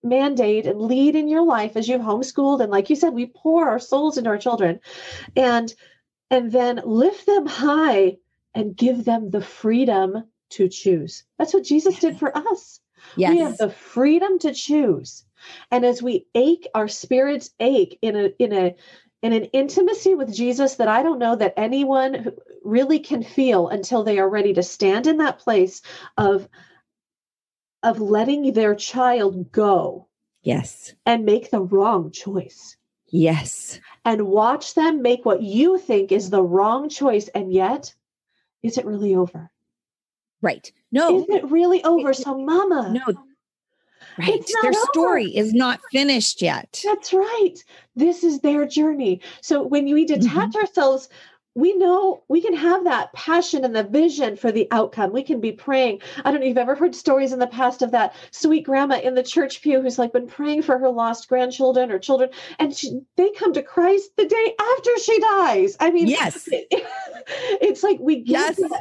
[0.03, 3.69] mandate and lead in your life as you've homeschooled and like you said we pour
[3.69, 4.79] our souls into our children
[5.35, 5.73] and
[6.31, 8.17] and then lift them high
[8.55, 11.23] and give them the freedom to choose.
[11.37, 12.79] That's what jesus did for us.
[13.15, 13.31] Yes.
[13.31, 15.25] we have the freedom to choose.
[15.71, 18.75] And as we ache our spirits ache in a in a
[19.21, 22.31] in an intimacy with jesus that i don't know that anyone
[22.63, 25.81] really can feel until they are ready to stand in that place
[26.17, 26.47] of
[27.83, 30.07] of letting their child go.
[30.43, 30.93] Yes.
[31.05, 32.77] And make the wrong choice.
[33.07, 33.79] Yes.
[34.05, 37.27] And watch them make what you think is the wrong choice.
[37.29, 37.93] And yet,
[38.63, 39.51] is it really over?
[40.41, 40.71] Right.
[40.91, 41.19] No.
[41.19, 42.13] Is it really over?
[42.13, 42.91] So, mama.
[42.91, 43.13] No.
[44.17, 44.43] Right.
[44.61, 44.79] Their over.
[44.91, 46.81] story is not finished yet.
[46.83, 47.55] That's right.
[47.95, 49.21] This is their journey.
[49.41, 50.57] So, when we detach mm-hmm.
[50.57, 51.09] ourselves
[51.53, 55.11] we know we can have that passion and the vision for the outcome.
[55.11, 55.99] We can be praying.
[56.23, 58.99] I don't know if you've ever heard stories in the past of that sweet grandma
[58.99, 62.75] in the church pew who's like been praying for her lost grandchildren or children, and
[62.75, 65.75] she, they come to Christ the day after she dies.
[65.79, 66.67] I mean, yes, it,
[67.61, 68.71] it's like we get yes.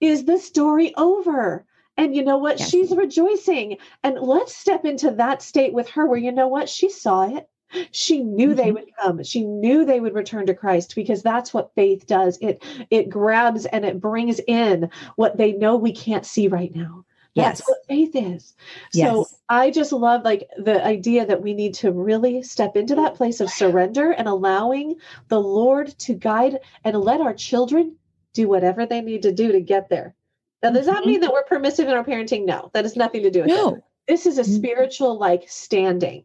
[0.00, 1.66] is the story over?
[2.00, 2.58] And you know what?
[2.58, 2.70] Yes.
[2.70, 3.76] She's rejoicing.
[4.02, 6.66] And let's step into that state with her where you know what?
[6.66, 7.46] She saw it.
[7.90, 8.56] She knew mm-hmm.
[8.56, 9.22] they would come.
[9.22, 12.38] She knew they would return to Christ because that's what faith does.
[12.40, 17.04] It it grabs and it brings in what they know we can't see right now.
[17.36, 17.68] That's yes.
[17.68, 18.54] what faith is.
[18.94, 19.10] Yes.
[19.10, 23.14] So I just love like the idea that we need to really step into that
[23.14, 24.96] place of surrender and allowing
[25.28, 27.96] the Lord to guide and let our children
[28.32, 30.16] do whatever they need to do to get there.
[30.62, 31.08] Now, does that mm-hmm.
[31.08, 32.44] mean that we're permissive in our parenting?
[32.44, 33.74] No, that has nothing to do with no.
[33.76, 33.82] it.
[34.08, 34.56] This is a mm-hmm.
[34.56, 36.24] spiritual like standing.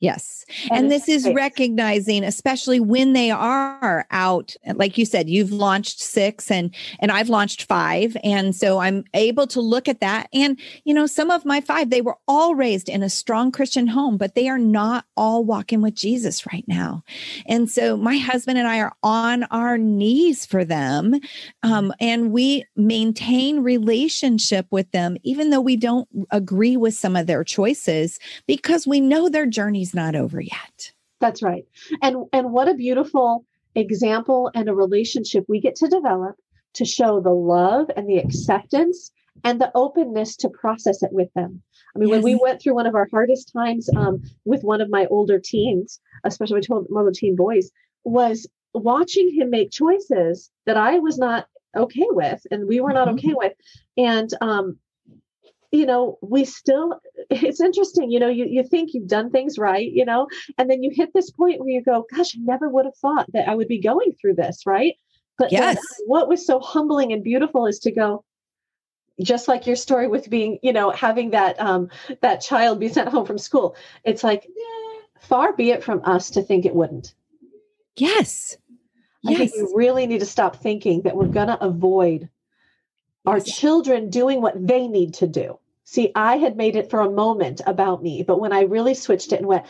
[0.00, 0.44] Yes.
[0.70, 6.00] And, and this is recognizing, especially when they are out, like you said, you've launched
[6.00, 8.16] six and, and I've launched five.
[8.22, 10.28] And so I'm able to look at that.
[10.32, 13.88] And, you know, some of my five, they were all raised in a strong Christian
[13.88, 17.02] home, but they are not all walking with Jesus right now.
[17.46, 21.18] And so my husband and I are on our knees for them.
[21.64, 27.26] Um, and we maintain relationship with them, even though we don't agree with some of
[27.26, 30.92] their choices, because we know their journeys not over yet.
[31.20, 31.64] That's right.
[32.02, 36.36] And and what a beautiful example and a relationship we get to develop
[36.74, 39.10] to show the love and the acceptance
[39.44, 41.62] and the openness to process it with them.
[41.94, 42.16] I mean, yes.
[42.16, 45.38] when we went through one of our hardest times um, with one of my older
[45.38, 47.70] teens, especially of the teen boys,
[48.04, 51.46] was watching him make choices that I was not
[51.76, 53.18] okay with and we were not mm-hmm.
[53.18, 53.52] okay with.
[53.96, 54.78] And um,
[55.70, 57.00] you know, we still,
[57.30, 60.26] it's interesting, you know, you, you think you've done things right, you know,
[60.56, 63.26] and then you hit this point where you go, gosh, I never would have thought
[63.32, 64.94] that I would be going through this, right?
[65.36, 65.78] But yes.
[66.06, 68.24] what was so humbling and beautiful is to go,
[69.22, 71.90] just like your story with being, you know, having that um
[72.22, 73.76] that child be sent home from school.
[74.04, 74.46] It's like
[75.20, 77.14] far be it from us to think it wouldn't.
[77.96, 78.56] Yes.
[79.26, 79.38] I yes.
[79.38, 82.28] think we really need to stop thinking that we're going to avoid
[83.28, 85.58] our children doing what they need to do.
[85.84, 89.32] See, I had made it for a moment about me, but when I really switched
[89.32, 89.66] it and went,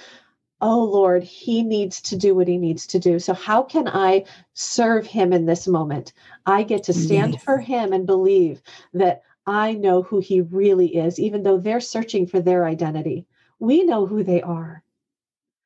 [0.60, 3.18] oh Lord, he needs to do what he needs to do.
[3.18, 6.12] So, how can I serve him in this moment?
[6.46, 7.42] I get to stand yes.
[7.42, 8.62] for him and believe
[8.94, 13.26] that I know who he really is, even though they're searching for their identity.
[13.58, 14.82] We know who they are.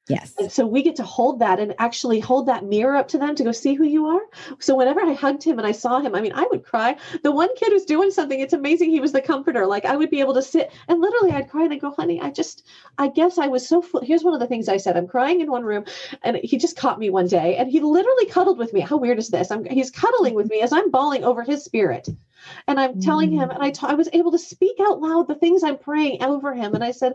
[0.08, 0.34] Yes.
[0.36, 3.36] And so we get to hold that and actually hold that mirror up to them
[3.36, 4.20] to go see who you are.
[4.58, 6.96] So whenever I hugged him and I saw him, I mean, I would cry.
[7.22, 8.90] The one kid who's doing something, it's amazing.
[8.90, 9.64] He was the comforter.
[9.64, 12.20] Like I would be able to sit and literally I'd cry and I'd go, honey,
[12.20, 12.66] I just,
[12.98, 14.00] I guess I was so full.
[14.00, 14.96] Here's one of the things I said.
[14.96, 15.84] I'm crying in one room
[16.22, 18.80] and he just caught me one day and he literally cuddled with me.
[18.80, 19.52] How weird is this?
[19.52, 22.08] I'm, he's cuddling with me as I'm bawling over his spirit.
[22.66, 23.54] And I'm telling him, mm.
[23.54, 26.52] and I, t- I was able to speak out loud the things I'm praying over
[26.52, 26.74] him.
[26.74, 27.14] And I said,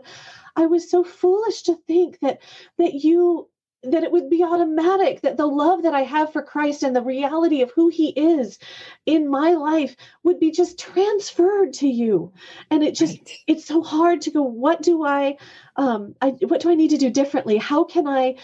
[0.58, 2.40] I was so foolish to think that
[2.78, 3.48] that you
[3.84, 7.02] that it would be automatic that the love that I have for Christ and the
[7.02, 8.58] reality of who he is
[9.06, 12.32] in my life would be just transferred to you.
[12.72, 13.30] And it just right.
[13.46, 15.36] it's so hard to go what do I
[15.76, 17.56] um I what do I need to do differently?
[17.56, 18.34] How can I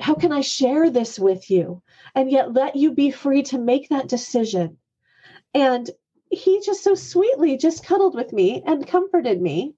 [0.00, 1.80] how can I share this with you
[2.16, 4.78] and yet let you be free to make that decision?
[5.54, 5.88] And
[6.28, 9.76] he just so sweetly just cuddled with me and comforted me.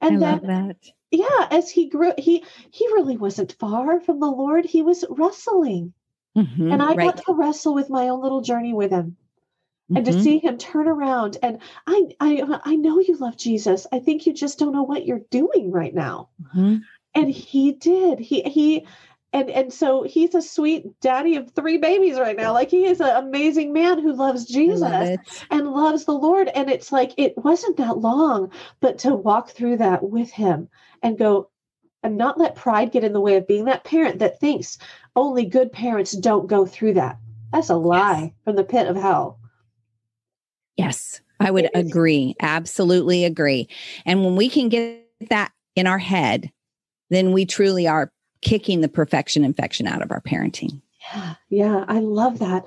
[0.00, 0.76] And I then, that.
[1.12, 4.64] Yeah, as he grew, he he really wasn't far from the Lord.
[4.64, 5.92] He was wrestling,
[6.36, 7.14] mm-hmm, and I right.
[7.14, 9.16] got to wrestle with my own little journey with him,
[9.90, 9.96] mm-hmm.
[9.98, 10.22] and to mm-hmm.
[10.22, 11.36] see him turn around.
[11.42, 13.86] And I I I know you love Jesus.
[13.92, 16.30] I think you just don't know what you're doing right now.
[16.42, 16.76] Mm-hmm.
[17.14, 18.18] And he did.
[18.18, 18.86] He he
[19.34, 23.00] and and so he's a sweet daddy of three babies right now like he is
[23.00, 25.18] an amazing man who loves jesus love
[25.50, 28.50] and loves the lord and it's like it wasn't that long
[28.80, 30.68] but to walk through that with him
[31.02, 31.50] and go
[32.02, 34.78] and not let pride get in the way of being that parent that thinks
[35.16, 37.18] only good parents don't go through that
[37.52, 38.32] that's a lie yes.
[38.44, 39.38] from the pit of hell
[40.76, 43.68] yes i would agree absolutely agree
[44.04, 46.50] and when we can get that in our head
[47.10, 48.10] then we truly are
[48.42, 50.82] kicking the perfection infection out of our parenting.
[51.12, 52.66] Yeah, yeah, I love that.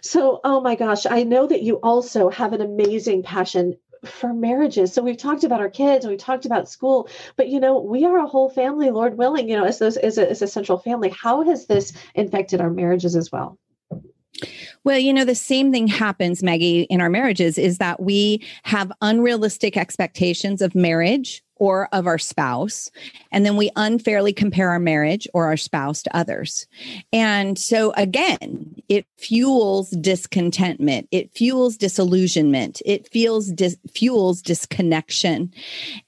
[0.00, 3.76] So, oh my gosh, I know that you also have an amazing passion
[4.06, 4.92] for marriages.
[4.92, 8.04] So we've talked about our kids and we talked about school, but you know, we
[8.04, 10.78] are a whole family, Lord willing, you know, as those as a, as a central
[10.78, 11.10] family.
[11.10, 13.58] How has this infected our marriages as well?
[14.84, 18.92] Well, you know, the same thing happens, Maggie, in our marriages is that we have
[19.00, 22.90] unrealistic expectations of marriage or of our spouse.
[23.32, 26.66] And then we unfairly compare our marriage or our spouse to others.
[27.12, 35.52] And so, again, it fuels discontentment, it fuels disillusionment, it feels dis- fuels disconnection.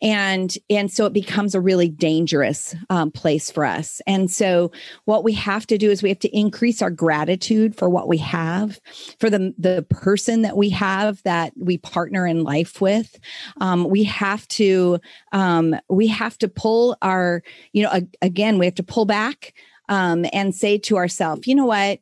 [0.03, 4.01] And, and so it becomes a really dangerous um, place for us.
[4.07, 4.71] And so,
[5.07, 8.19] what we have to do is we have to increase our gratitude for what we
[8.19, 8.81] have,
[9.19, 13.19] for the, the person that we have that we partner in life with.
[13.61, 15.01] Um, we have to
[15.33, 15.38] um,
[15.89, 19.55] we have to pull our, you know, again, we have to pull back
[19.89, 22.01] um, and say to ourselves, you know what?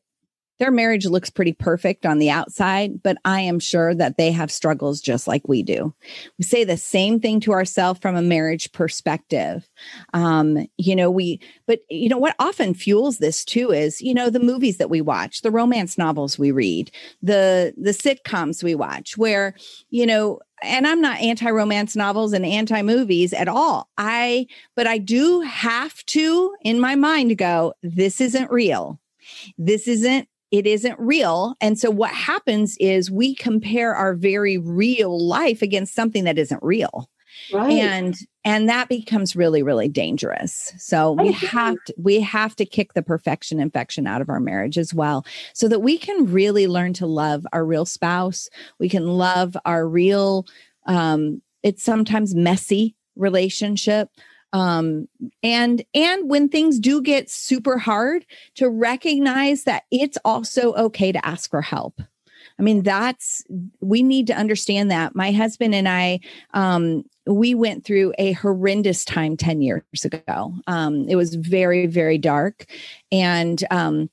[0.58, 4.50] Their marriage looks pretty perfect on the outside, but I am sure that they have
[4.50, 5.94] struggles just like we do.
[6.38, 9.68] We say the same thing to ourselves from a marriage perspective.
[10.14, 14.30] Um, you know, we, but you know, what often fuels this too is, you know,
[14.30, 19.18] the movies that we watch, the romance novels we read, the, the sitcoms we watch,
[19.18, 19.54] where,
[19.90, 23.88] you know, and I'm not anti romance novels and anti movies at all.
[23.98, 28.98] I, but I do have to, in my mind, go, this isn't real.
[29.58, 31.54] This isn't, it isn't real.
[31.60, 36.62] And so what happens is we compare our very real life against something that isn't
[36.62, 37.08] real.
[37.52, 37.72] Right.
[37.72, 40.72] And and that becomes really really dangerous.
[40.78, 44.78] So we have to we have to kick the perfection infection out of our marriage
[44.78, 48.48] as well so that we can really learn to love our real spouse.
[48.78, 50.46] We can love our real
[50.86, 54.10] um it's sometimes messy relationship
[54.52, 55.08] um
[55.42, 58.24] and and when things do get super hard
[58.54, 62.00] to recognize that it's also okay to ask for help
[62.58, 63.44] I mean, that's,
[63.80, 65.14] we need to understand that.
[65.14, 66.20] My husband and I,
[66.54, 70.54] um, we went through a horrendous time 10 years ago.
[70.66, 72.66] Um, it was very, very dark.
[73.10, 74.10] And um,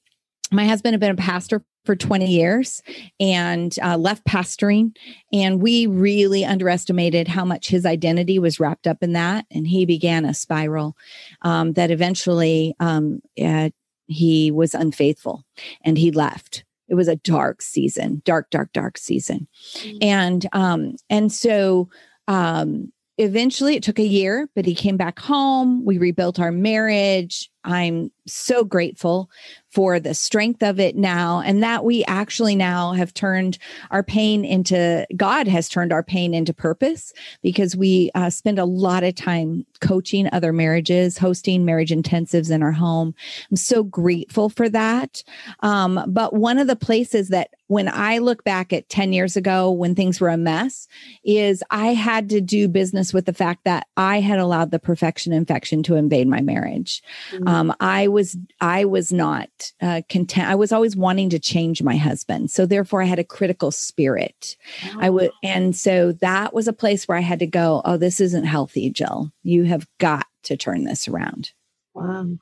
[0.51, 2.81] my husband had been a pastor for 20 years
[3.19, 4.95] and uh, left pastoring.
[5.33, 9.45] And we really underestimated how much his identity was wrapped up in that.
[9.51, 10.95] And he began a spiral
[11.41, 13.69] um, that eventually um, uh,
[14.07, 15.43] he was unfaithful
[15.83, 19.47] and he left it was a dark season dark dark dark season
[19.77, 19.97] mm-hmm.
[20.01, 21.89] and um and so
[22.27, 22.91] um
[23.23, 25.85] eventually it took a year but he came back home.
[25.85, 27.49] We rebuilt our marriage.
[27.63, 29.29] I'm so grateful
[29.73, 33.57] for the strength of it now and that we actually now have turned
[33.91, 38.65] our pain into god has turned our pain into purpose because we uh, spend a
[38.65, 43.13] lot of time coaching other marriages hosting marriage intensives in our home.
[43.49, 45.23] I'm so grateful for that.
[45.61, 49.71] Um, but one of the places that when i look back at 10 years ago
[49.71, 50.87] when things were a mess
[51.23, 55.31] is i had to do business with the fact that i had allowed the perfection
[55.33, 57.01] infection to invade my marriage.
[57.31, 57.47] Mm-hmm.
[57.47, 60.49] um, i was i was not uh, content.
[60.49, 62.51] I was always wanting to change my husband.
[62.51, 64.57] So therefore I had a critical spirit.
[64.85, 64.97] Oh.
[64.99, 68.19] I would, and so that was a place where I had to go, oh, this
[68.19, 69.31] isn't healthy, Jill.
[69.43, 71.51] You have got to turn this around.
[71.93, 72.37] Wow.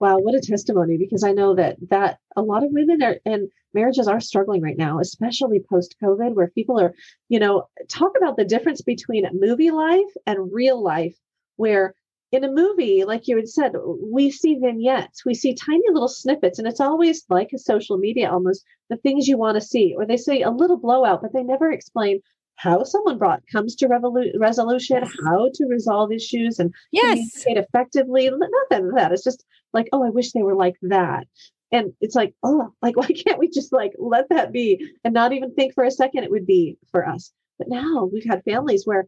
[0.00, 0.18] Wow.
[0.18, 4.06] What a testimony, because I know that, that a lot of women are, and marriages
[4.06, 6.94] are struggling right now, especially post COVID, where people are,
[7.28, 11.16] you know, talk about the difference between movie life and real life,
[11.56, 11.94] where
[12.34, 16.58] in a movie, like you had said, we see vignettes, we see tiny little snippets,
[16.58, 19.94] and it's always like a social media almost the things you want to see.
[19.96, 22.20] Or they say a little blowout, but they never explain
[22.56, 25.12] how someone brought comes to revolu- resolution, yes.
[25.24, 27.04] how to resolve issues and yes.
[27.42, 28.30] communicate effectively.
[28.30, 29.12] Nothing of that.
[29.12, 31.26] It's just like, oh, I wish they were like that.
[31.72, 35.32] And it's like, oh, like why can't we just like let that be and not
[35.32, 37.32] even think for a second it would be for us?
[37.58, 39.06] But now we've had families where,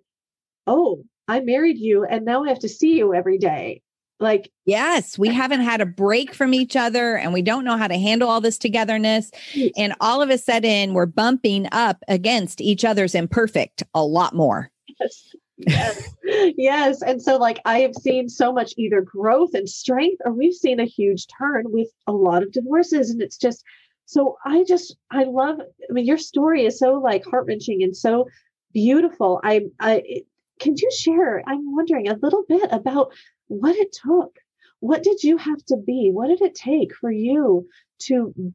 [0.67, 3.83] oh, I married you and now I have to see you every day.
[4.19, 7.87] Like, yes, we haven't had a break from each other and we don't know how
[7.87, 9.31] to handle all this togetherness.
[9.77, 14.71] And all of a sudden, we're bumping up against each other's imperfect a lot more.
[14.99, 15.35] Yes.
[15.59, 16.15] Yes.
[16.57, 17.03] yes.
[17.03, 20.81] And so, like, I have seen so much either growth and strength, or we've seen
[20.81, 23.11] a huge turn with a lot of divorces.
[23.11, 23.65] And it's just,
[24.07, 27.95] so I just, I love, I mean, your story is so like heart wrenching and
[27.95, 28.29] so
[28.73, 29.41] beautiful.
[29.45, 30.23] I, I,
[30.59, 31.43] can you share?
[31.47, 33.13] I'm wondering a little bit about
[33.49, 34.37] what it took.
[34.81, 36.11] What did you have to be?
[36.13, 37.69] What did it take for you
[38.01, 38.53] to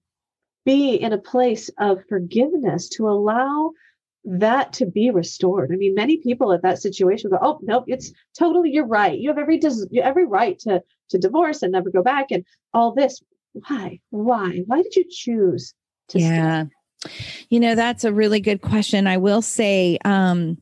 [0.65, 3.71] be in a place of forgiveness to allow
[4.23, 5.71] that to be restored?
[5.73, 9.17] I mean, many people at that situation go, "Oh, nope, it's totally you're right.
[9.17, 12.93] You have every des- every right to to divorce and never go back and all
[12.93, 13.21] this."
[13.53, 13.99] Why?
[14.11, 14.63] Why?
[14.65, 15.73] Why did you choose
[16.09, 16.65] to Yeah.
[16.65, 16.75] Stay?
[17.49, 19.07] You know, that's a really good question.
[19.07, 20.57] I will say um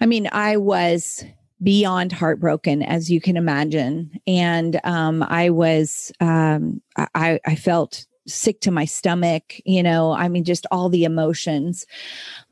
[0.00, 1.24] I mean, I was
[1.62, 4.20] beyond heartbroken, as you can imagine.
[4.26, 10.28] And um, I was, um, I, I felt sick to my stomach, you know, I
[10.28, 11.86] mean, just all the emotions.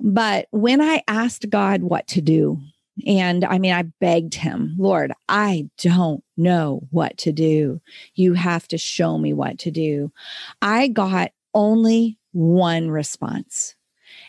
[0.01, 2.59] But when I asked God what to do,
[3.07, 7.81] and I mean, I begged him, Lord, I don't know what to do.
[8.15, 10.11] You have to show me what to do.
[10.63, 13.75] I got only one response.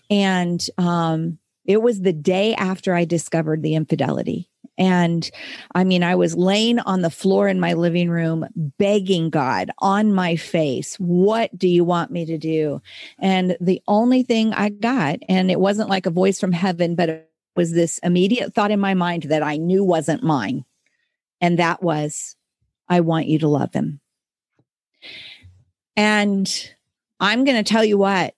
[0.10, 4.50] And um, it was the day after I discovered the infidelity.
[4.78, 5.30] And
[5.76, 8.46] I mean, I was laying on the floor in my living room,
[8.78, 12.82] begging God on my face, What do you want me to do?
[13.20, 17.10] And the only thing I got, and it wasn't like a voice from heaven, but
[17.10, 20.64] it was this immediate thought in my mind that I knew wasn't mine.
[21.42, 22.36] And that was,
[22.88, 24.00] I want you to love him.
[25.96, 26.72] And
[27.20, 28.36] I'm going to tell you what,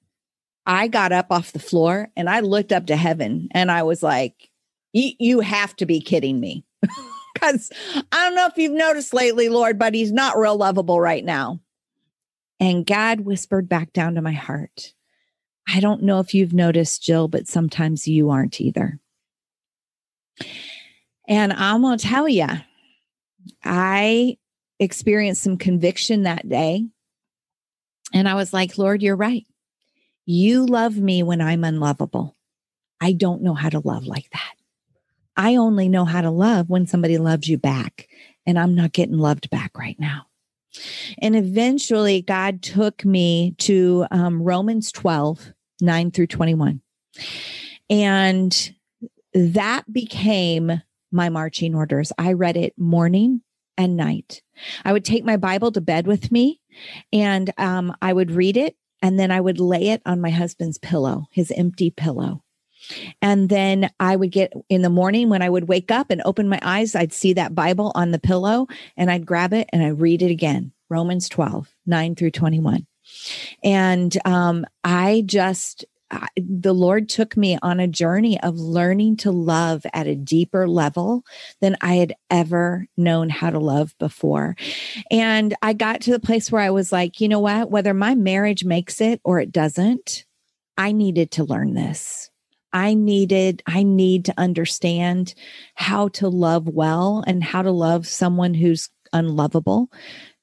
[0.65, 4.03] I got up off the floor and I looked up to heaven and I was
[4.03, 4.49] like,
[4.93, 6.65] you have to be kidding me.
[7.35, 11.23] Because I don't know if you've noticed lately, Lord, but he's not real lovable right
[11.23, 11.61] now.
[12.59, 14.93] And God whispered back down to my heart,
[15.67, 18.99] I don't know if you've noticed, Jill, but sometimes you aren't either.
[21.27, 22.47] And I'm going to tell you,
[23.63, 24.37] I
[24.79, 26.85] experienced some conviction that day.
[28.13, 29.45] And I was like, Lord, you're right.
[30.31, 32.37] You love me when I'm unlovable.
[33.01, 34.53] I don't know how to love like that.
[35.35, 38.07] I only know how to love when somebody loves you back,
[38.45, 40.27] and I'm not getting loved back right now.
[41.17, 45.51] And eventually, God took me to um, Romans 12,
[45.81, 46.81] 9 through 21.
[47.89, 48.75] And
[49.33, 52.13] that became my marching orders.
[52.19, 53.41] I read it morning
[53.79, 54.43] and night.
[54.85, 56.61] I would take my Bible to bed with me
[57.11, 60.77] and um, I would read it and then I would lay it on my husband's
[60.77, 62.43] pillow, his empty pillow.
[63.21, 66.49] And then I would get in the morning when I would wake up and open
[66.49, 69.89] my eyes, I'd see that Bible on the pillow and I'd grab it and I
[69.89, 72.87] read it again Romans 12, 9 through 21.
[73.63, 79.31] And um, I just, I, the Lord took me on a journey of learning to
[79.31, 81.23] love at a deeper level
[81.61, 84.55] than I had ever known how to love before.
[85.11, 87.69] And I got to the place where I was like, you know what?
[87.69, 90.25] Whether my marriage makes it or it doesn't,
[90.77, 92.29] I needed to learn this.
[92.71, 95.33] I needed, I need to understand
[95.75, 99.89] how to love well and how to love someone who's unlovable.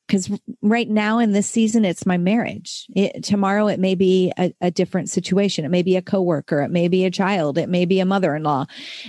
[0.07, 0.31] Because
[0.63, 2.87] right now in this season, it's my marriage.
[2.95, 5.65] It, tomorrow, it may be a, a different situation.
[5.65, 6.61] It may be a coworker.
[6.61, 7.59] It may be a child.
[7.59, 8.67] It may be a mother in law.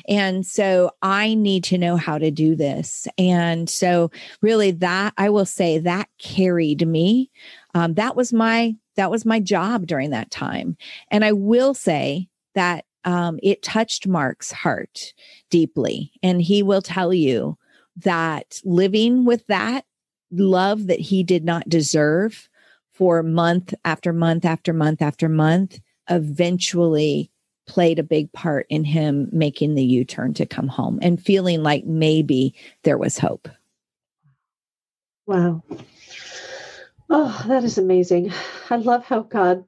[0.07, 3.07] And so I need to know how to do this.
[3.17, 7.29] And so, really, that I will say that carried me.
[7.73, 10.75] Um, that was my that was my job during that time.
[11.11, 15.13] And I will say that um, it touched Mark's heart
[15.49, 16.11] deeply.
[16.21, 17.57] And he will tell you
[18.03, 19.85] that living with that
[20.31, 22.49] love that he did not deserve
[22.93, 27.31] for month after month after month after month eventually
[27.67, 31.61] played a big part in him making the U turn to come home and feeling
[31.63, 33.49] like maybe there was hope.
[35.25, 35.63] Wow.
[37.09, 38.31] Oh, that is amazing.
[38.69, 39.65] I love how God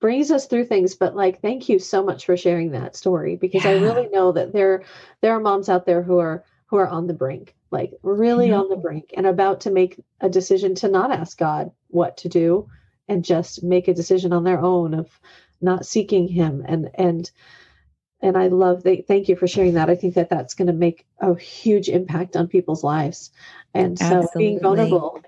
[0.00, 3.64] brings us through things but like thank you so much for sharing that story because
[3.64, 3.70] yeah.
[3.70, 4.84] i really know that there
[5.22, 6.44] there are moms out there who are
[6.74, 10.28] who are on the brink like really on the brink and about to make a
[10.28, 12.68] decision to not ask god what to do
[13.06, 15.08] and just make a decision on their own of
[15.60, 17.30] not seeking him and and
[18.20, 19.06] and I love that.
[19.06, 19.90] Thank you for sharing that.
[19.90, 23.30] I think that that's going to make a huge impact on people's lives.
[23.74, 24.38] And so Absolutely.
[24.38, 25.20] being vulnerable,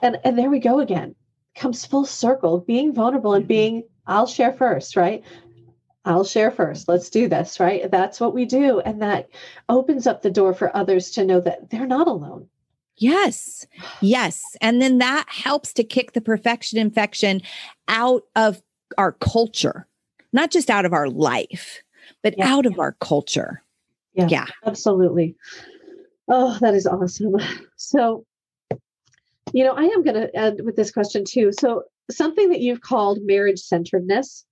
[0.00, 1.16] and and there we go again,
[1.56, 2.60] comes full circle.
[2.60, 3.48] Being vulnerable and mm-hmm.
[3.48, 5.24] being, I'll share first, right?
[6.06, 6.88] I'll share first.
[6.88, 7.90] Let's do this, right?
[7.90, 9.28] That's what we do, and that
[9.68, 12.48] opens up the door for others to know that they're not alone.
[12.96, 13.66] Yes.
[14.00, 14.42] Yes.
[14.62, 17.42] And then that helps to kick the perfection infection
[17.88, 18.62] out of
[18.96, 19.86] our culture,
[20.32, 21.82] not just out of our life
[22.22, 22.52] but yeah.
[22.52, 23.62] out of our culture.
[24.14, 25.36] Yeah, yeah, absolutely.
[26.28, 27.36] Oh, that is awesome.
[27.78, 28.24] So,
[29.52, 31.52] you know, I am going to end with this question too.
[31.52, 34.44] So, something that you've called marriage centeredness.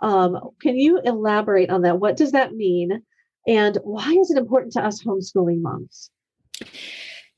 [0.00, 1.98] Um, can you elaborate on that?
[2.00, 3.02] What does that mean?
[3.46, 6.10] And why is it important to us homeschooling moms?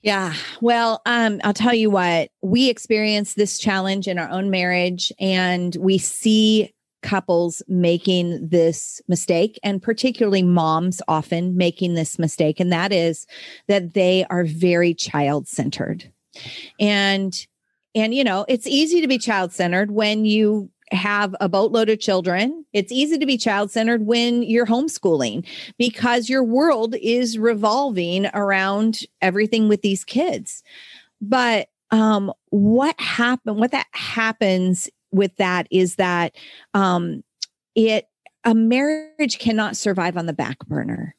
[0.03, 0.35] Yeah.
[0.61, 5.77] Well, um, I'll tell you what, we experience this challenge in our own marriage and
[5.77, 12.93] we see couples making this mistake and particularly moms often making this mistake and that
[12.93, 13.25] is
[13.69, 16.13] that they are very child centered
[16.81, 17.47] and
[17.95, 22.01] and you know it's easy to be child centered when you have a boatload of
[22.01, 28.27] children it's easy to be child centered when you're homeschooling because your world is revolving
[28.35, 30.63] around everything with these kids
[31.21, 36.35] but um what happened what that happens with that is that
[36.75, 37.23] um,
[37.75, 38.07] it
[38.45, 41.15] a marriage cannot survive on the back burner.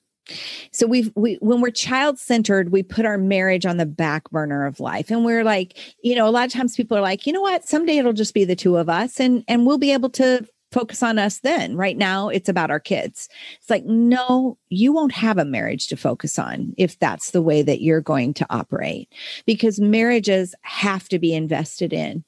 [0.72, 4.66] So we've we when we're child centered, we put our marriage on the back burner
[4.66, 7.34] of life, and we're like, you know, a lot of times people are like, you
[7.34, 10.10] know what, someday it'll just be the two of us, and and we'll be able
[10.12, 11.76] to focus on us then.
[11.76, 13.28] Right now, it's about our kids.
[13.60, 17.64] It's like, no, you won't have a marriage to focus on if that's the way
[17.64, 19.12] that you're going to operate,
[19.48, 22.24] because marriages have to be invested in.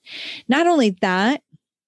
[0.47, 1.43] Not only that,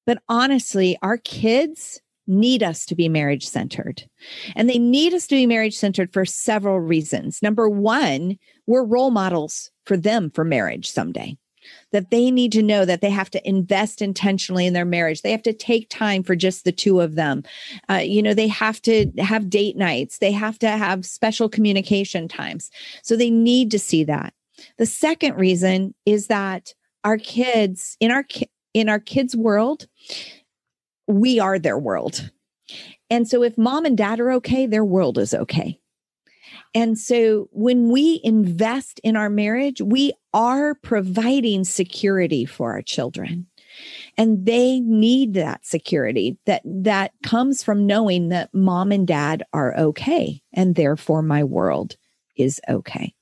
[0.06, 4.04] but honestly, our kids need us to be marriage centered.
[4.56, 7.42] And they need us to be marriage centered for several reasons.
[7.42, 11.38] Number one, we're role models for them for marriage someday.
[11.94, 15.22] That they need to know that they have to invest intentionally in their marriage.
[15.22, 17.44] They have to take time for just the two of them.
[17.90, 20.18] Uh, you know, they have to have date nights.
[20.18, 22.70] They have to have special communication times.
[23.02, 24.34] So they need to see that.
[24.78, 26.74] The second reason is that
[27.06, 29.88] our kids in our ki- in our kids' world,
[31.08, 32.32] we are their world.
[33.10, 35.80] And so if mom and dad are okay, their world is okay.
[36.76, 43.48] And so when we invest in our marriage, we are providing security for our children.
[44.18, 49.76] And they need that security that that comes from knowing that mom and dad are
[49.76, 51.96] okay and therefore my world
[52.36, 53.16] is okay.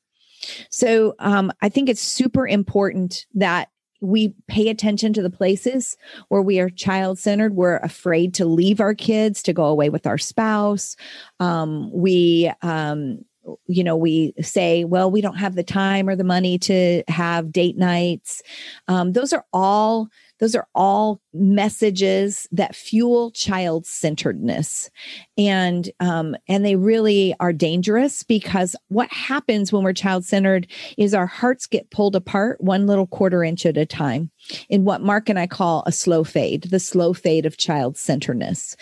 [0.69, 3.69] So um, I think it's super important that
[4.01, 5.95] we pay attention to the places
[6.29, 7.55] where we are child centered.
[7.55, 10.95] We're afraid to leave our kids to go away with our spouse.
[11.39, 13.23] Um, we, um,
[13.67, 17.51] you know, we say, well, we don't have the time or the money to have
[17.51, 18.41] date nights.
[18.87, 20.09] Um, those are all
[20.41, 24.89] those are all messages that fuel child centeredness,
[25.37, 30.67] and um, and they really are dangerous because what happens when we're child centered
[30.97, 34.31] is our hearts get pulled apart one little quarter inch at a time
[34.67, 38.75] in what Mark and I call a slow fade, the slow fade of child centeredness.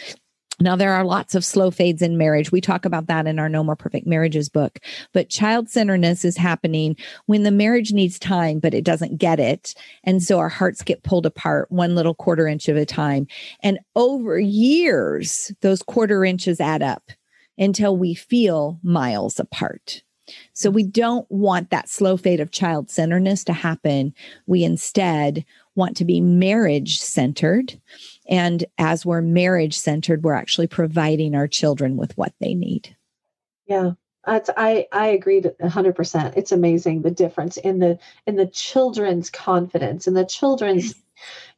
[0.62, 2.52] Now, there are lots of slow fades in marriage.
[2.52, 4.80] We talk about that in our No More Perfect Marriages book.
[5.14, 6.98] But child centeredness is happening
[7.28, 9.74] when the marriage needs time, but it doesn't get it.
[10.04, 13.28] And so our hearts get pulled apart one little quarter inch at a time.
[13.64, 17.12] And over years, those quarter inches add up
[17.58, 20.04] until we feel miles apart.
[20.54, 24.14] So we don't want that slow fade of child centeredness to happen.
[24.46, 25.46] We instead
[25.80, 27.80] want to be marriage centered
[28.30, 32.96] and as we're marriage centered, we're actually providing our children with what they need.
[33.66, 33.94] Yeah.
[34.26, 36.38] That's, I I agreed 100%.
[36.38, 40.94] It's amazing the difference in the in the children's confidence and the children's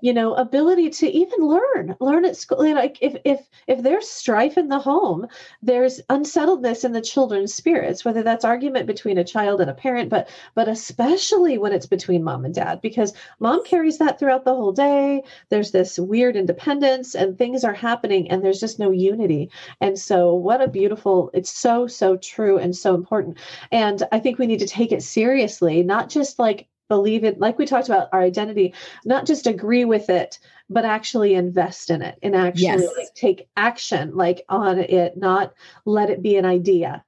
[0.02, 4.58] you know ability to even learn learn at school like if if if there's strife
[4.58, 5.28] in the home
[5.62, 10.10] there's unsettledness in the children's spirits whether that's argument between a child and a parent
[10.10, 14.56] but but especially when it's between mom and dad because mom carries that throughout the
[14.56, 15.24] whole day.
[15.50, 19.50] There's this weird independence and things are happening and there's just no unity.
[19.80, 23.38] And so what a beautiful it's so so true and so important.
[23.72, 27.58] And i think we need to take it seriously not just like believe it like
[27.58, 28.74] we talked about our identity
[29.06, 30.40] not just agree with it
[30.70, 32.98] but actually invest in it and actually yes.
[32.98, 35.54] like, take action like on it not
[35.86, 37.02] let it be an idea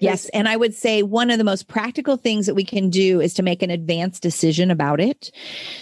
[0.00, 0.28] Yes.
[0.30, 3.32] And I would say one of the most practical things that we can do is
[3.34, 5.30] to make an advanced decision about it.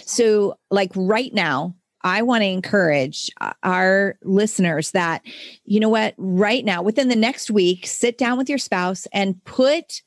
[0.05, 5.23] So, like right now, I want to encourage uh, our listeners that,
[5.65, 9.43] you know what, right now, within the next week, sit down with your spouse and
[9.45, 10.03] put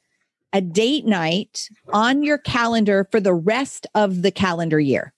[0.57, 5.13] a date night on your calendar for the rest of the calendar year.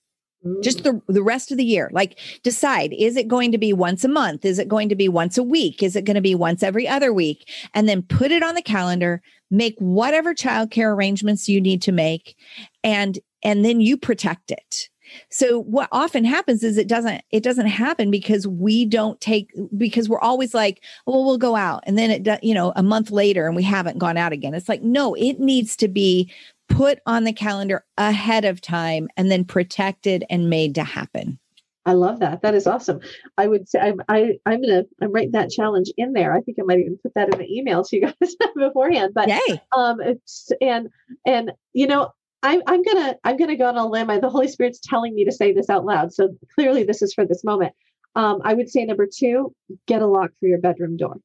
[0.64, 1.90] Just the, the rest of the year.
[1.92, 4.44] Like decide is it going to be once a month?
[4.44, 5.80] Is it going to be once a week?
[5.80, 7.48] Is it going to be once every other week?
[7.72, 12.36] And then put it on the calendar make whatever childcare arrangements you need to make
[12.82, 14.88] and and then you protect it
[15.30, 20.08] so what often happens is it doesn't it doesn't happen because we don't take because
[20.08, 23.46] we're always like well we'll go out and then it you know a month later
[23.46, 26.30] and we haven't gone out again it's like no it needs to be
[26.68, 31.38] put on the calendar ahead of time and then protected and made to happen.
[31.86, 32.42] I love that.
[32.42, 33.00] That is awesome.
[33.38, 36.34] I would say I'm I, I'm gonna I'm writing that challenge in there.
[36.34, 39.14] I think I might even put that in the email to you guys beforehand.
[39.14, 39.62] But Yay.
[39.74, 40.90] um it's and
[41.24, 42.12] and you know
[42.42, 44.10] I'm I'm gonna I'm gonna go on a limb.
[44.10, 46.12] I, the Holy Spirit's telling me to say this out loud.
[46.12, 47.72] So clearly this is for this moment.
[48.14, 49.54] Um, I would say number two,
[49.86, 51.16] get a lock for your bedroom door.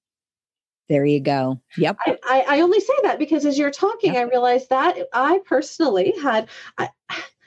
[0.89, 1.61] There you go.
[1.77, 1.97] Yep.
[2.05, 4.27] I, I, I only say that because as you're talking, yep.
[4.27, 6.49] I realized that I personally had.
[6.77, 6.89] I,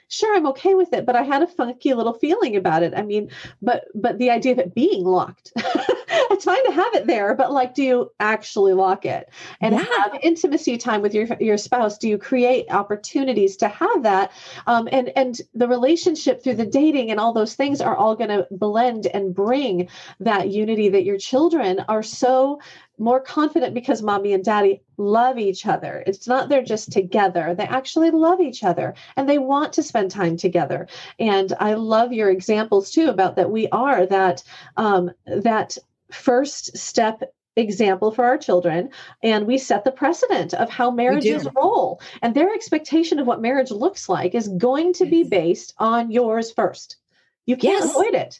[0.09, 3.01] sure i'm okay with it but i had a funky little feeling about it i
[3.01, 3.29] mean
[3.61, 5.51] but but the idea of it being locked
[6.31, 9.29] it's fine to have it there but like do you actually lock it?
[9.61, 9.83] And yeah.
[9.83, 11.97] have intimacy time with your your spouse.
[11.97, 14.31] Do you create opportunities to have that?
[14.65, 18.29] Um, and and the relationship through the dating and all those things are all going
[18.29, 19.89] to blend and bring
[20.19, 22.59] that unity that your children are so
[22.97, 26.03] more confident because mommy and daddy love each other.
[26.07, 27.53] It's not they're just together.
[27.55, 30.87] They actually love each other and they want to spend time together.
[31.19, 34.43] And I love your examples too about that we are that
[34.77, 35.77] um, that
[36.11, 37.21] first step
[37.55, 38.89] example for our children
[39.23, 43.71] and we set the precedent of how marriages roll and their expectation of what marriage
[43.71, 46.97] looks like is going to be based on yours first
[47.47, 47.89] you can't yes.
[47.89, 48.39] avoid it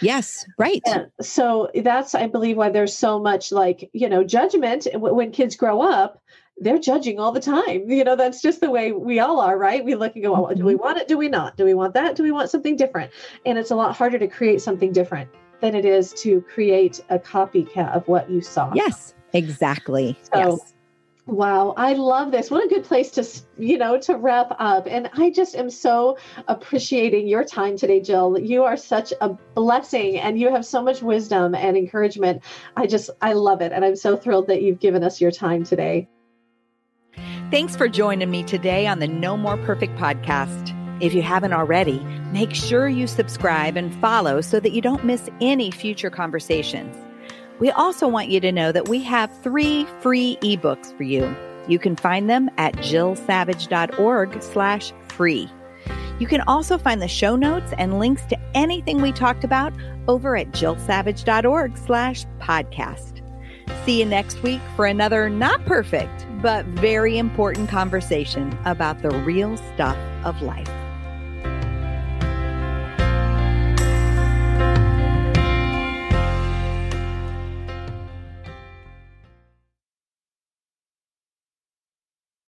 [0.00, 0.82] Yes, right.
[0.86, 5.56] And so that's, I believe, why there's so much like, you know, judgment when kids
[5.56, 6.22] grow up.
[6.58, 7.90] They're judging all the time.
[7.90, 9.84] You know, that's just the way we all are, right?
[9.84, 10.82] We look and go, well, do we mm-hmm.
[10.82, 11.06] want it?
[11.06, 11.58] Do we not?
[11.58, 12.16] Do we want that?
[12.16, 13.12] Do we want something different?
[13.44, 15.28] And it's a lot harder to create something different
[15.60, 18.72] than it is to create a copycat of what you saw.
[18.74, 20.18] Yes, exactly.
[20.32, 20.74] So, yes.
[21.26, 22.52] Wow, I love this.
[22.52, 23.26] What a good place to,
[23.58, 24.86] you know, to wrap up.
[24.88, 28.38] And I just am so appreciating your time today, Jill.
[28.38, 32.44] You are such a blessing and you have so much wisdom and encouragement.
[32.76, 35.64] I just I love it and I'm so thrilled that you've given us your time
[35.64, 36.08] today.
[37.50, 40.74] Thanks for joining me today on the No More Perfect podcast.
[41.02, 41.98] If you haven't already,
[42.32, 46.96] make sure you subscribe and follow so that you don't miss any future conversations.
[47.58, 51.34] We also want you to know that we have three free ebooks for you.
[51.68, 55.50] You can find them at jillsavage.org slash free.
[56.18, 59.72] You can also find the show notes and links to anything we talked about
[60.08, 63.22] over at jillsavage.org slash podcast.
[63.84, 69.56] See you next week for another not perfect, but very important conversation about the real
[69.56, 70.70] stuff of life.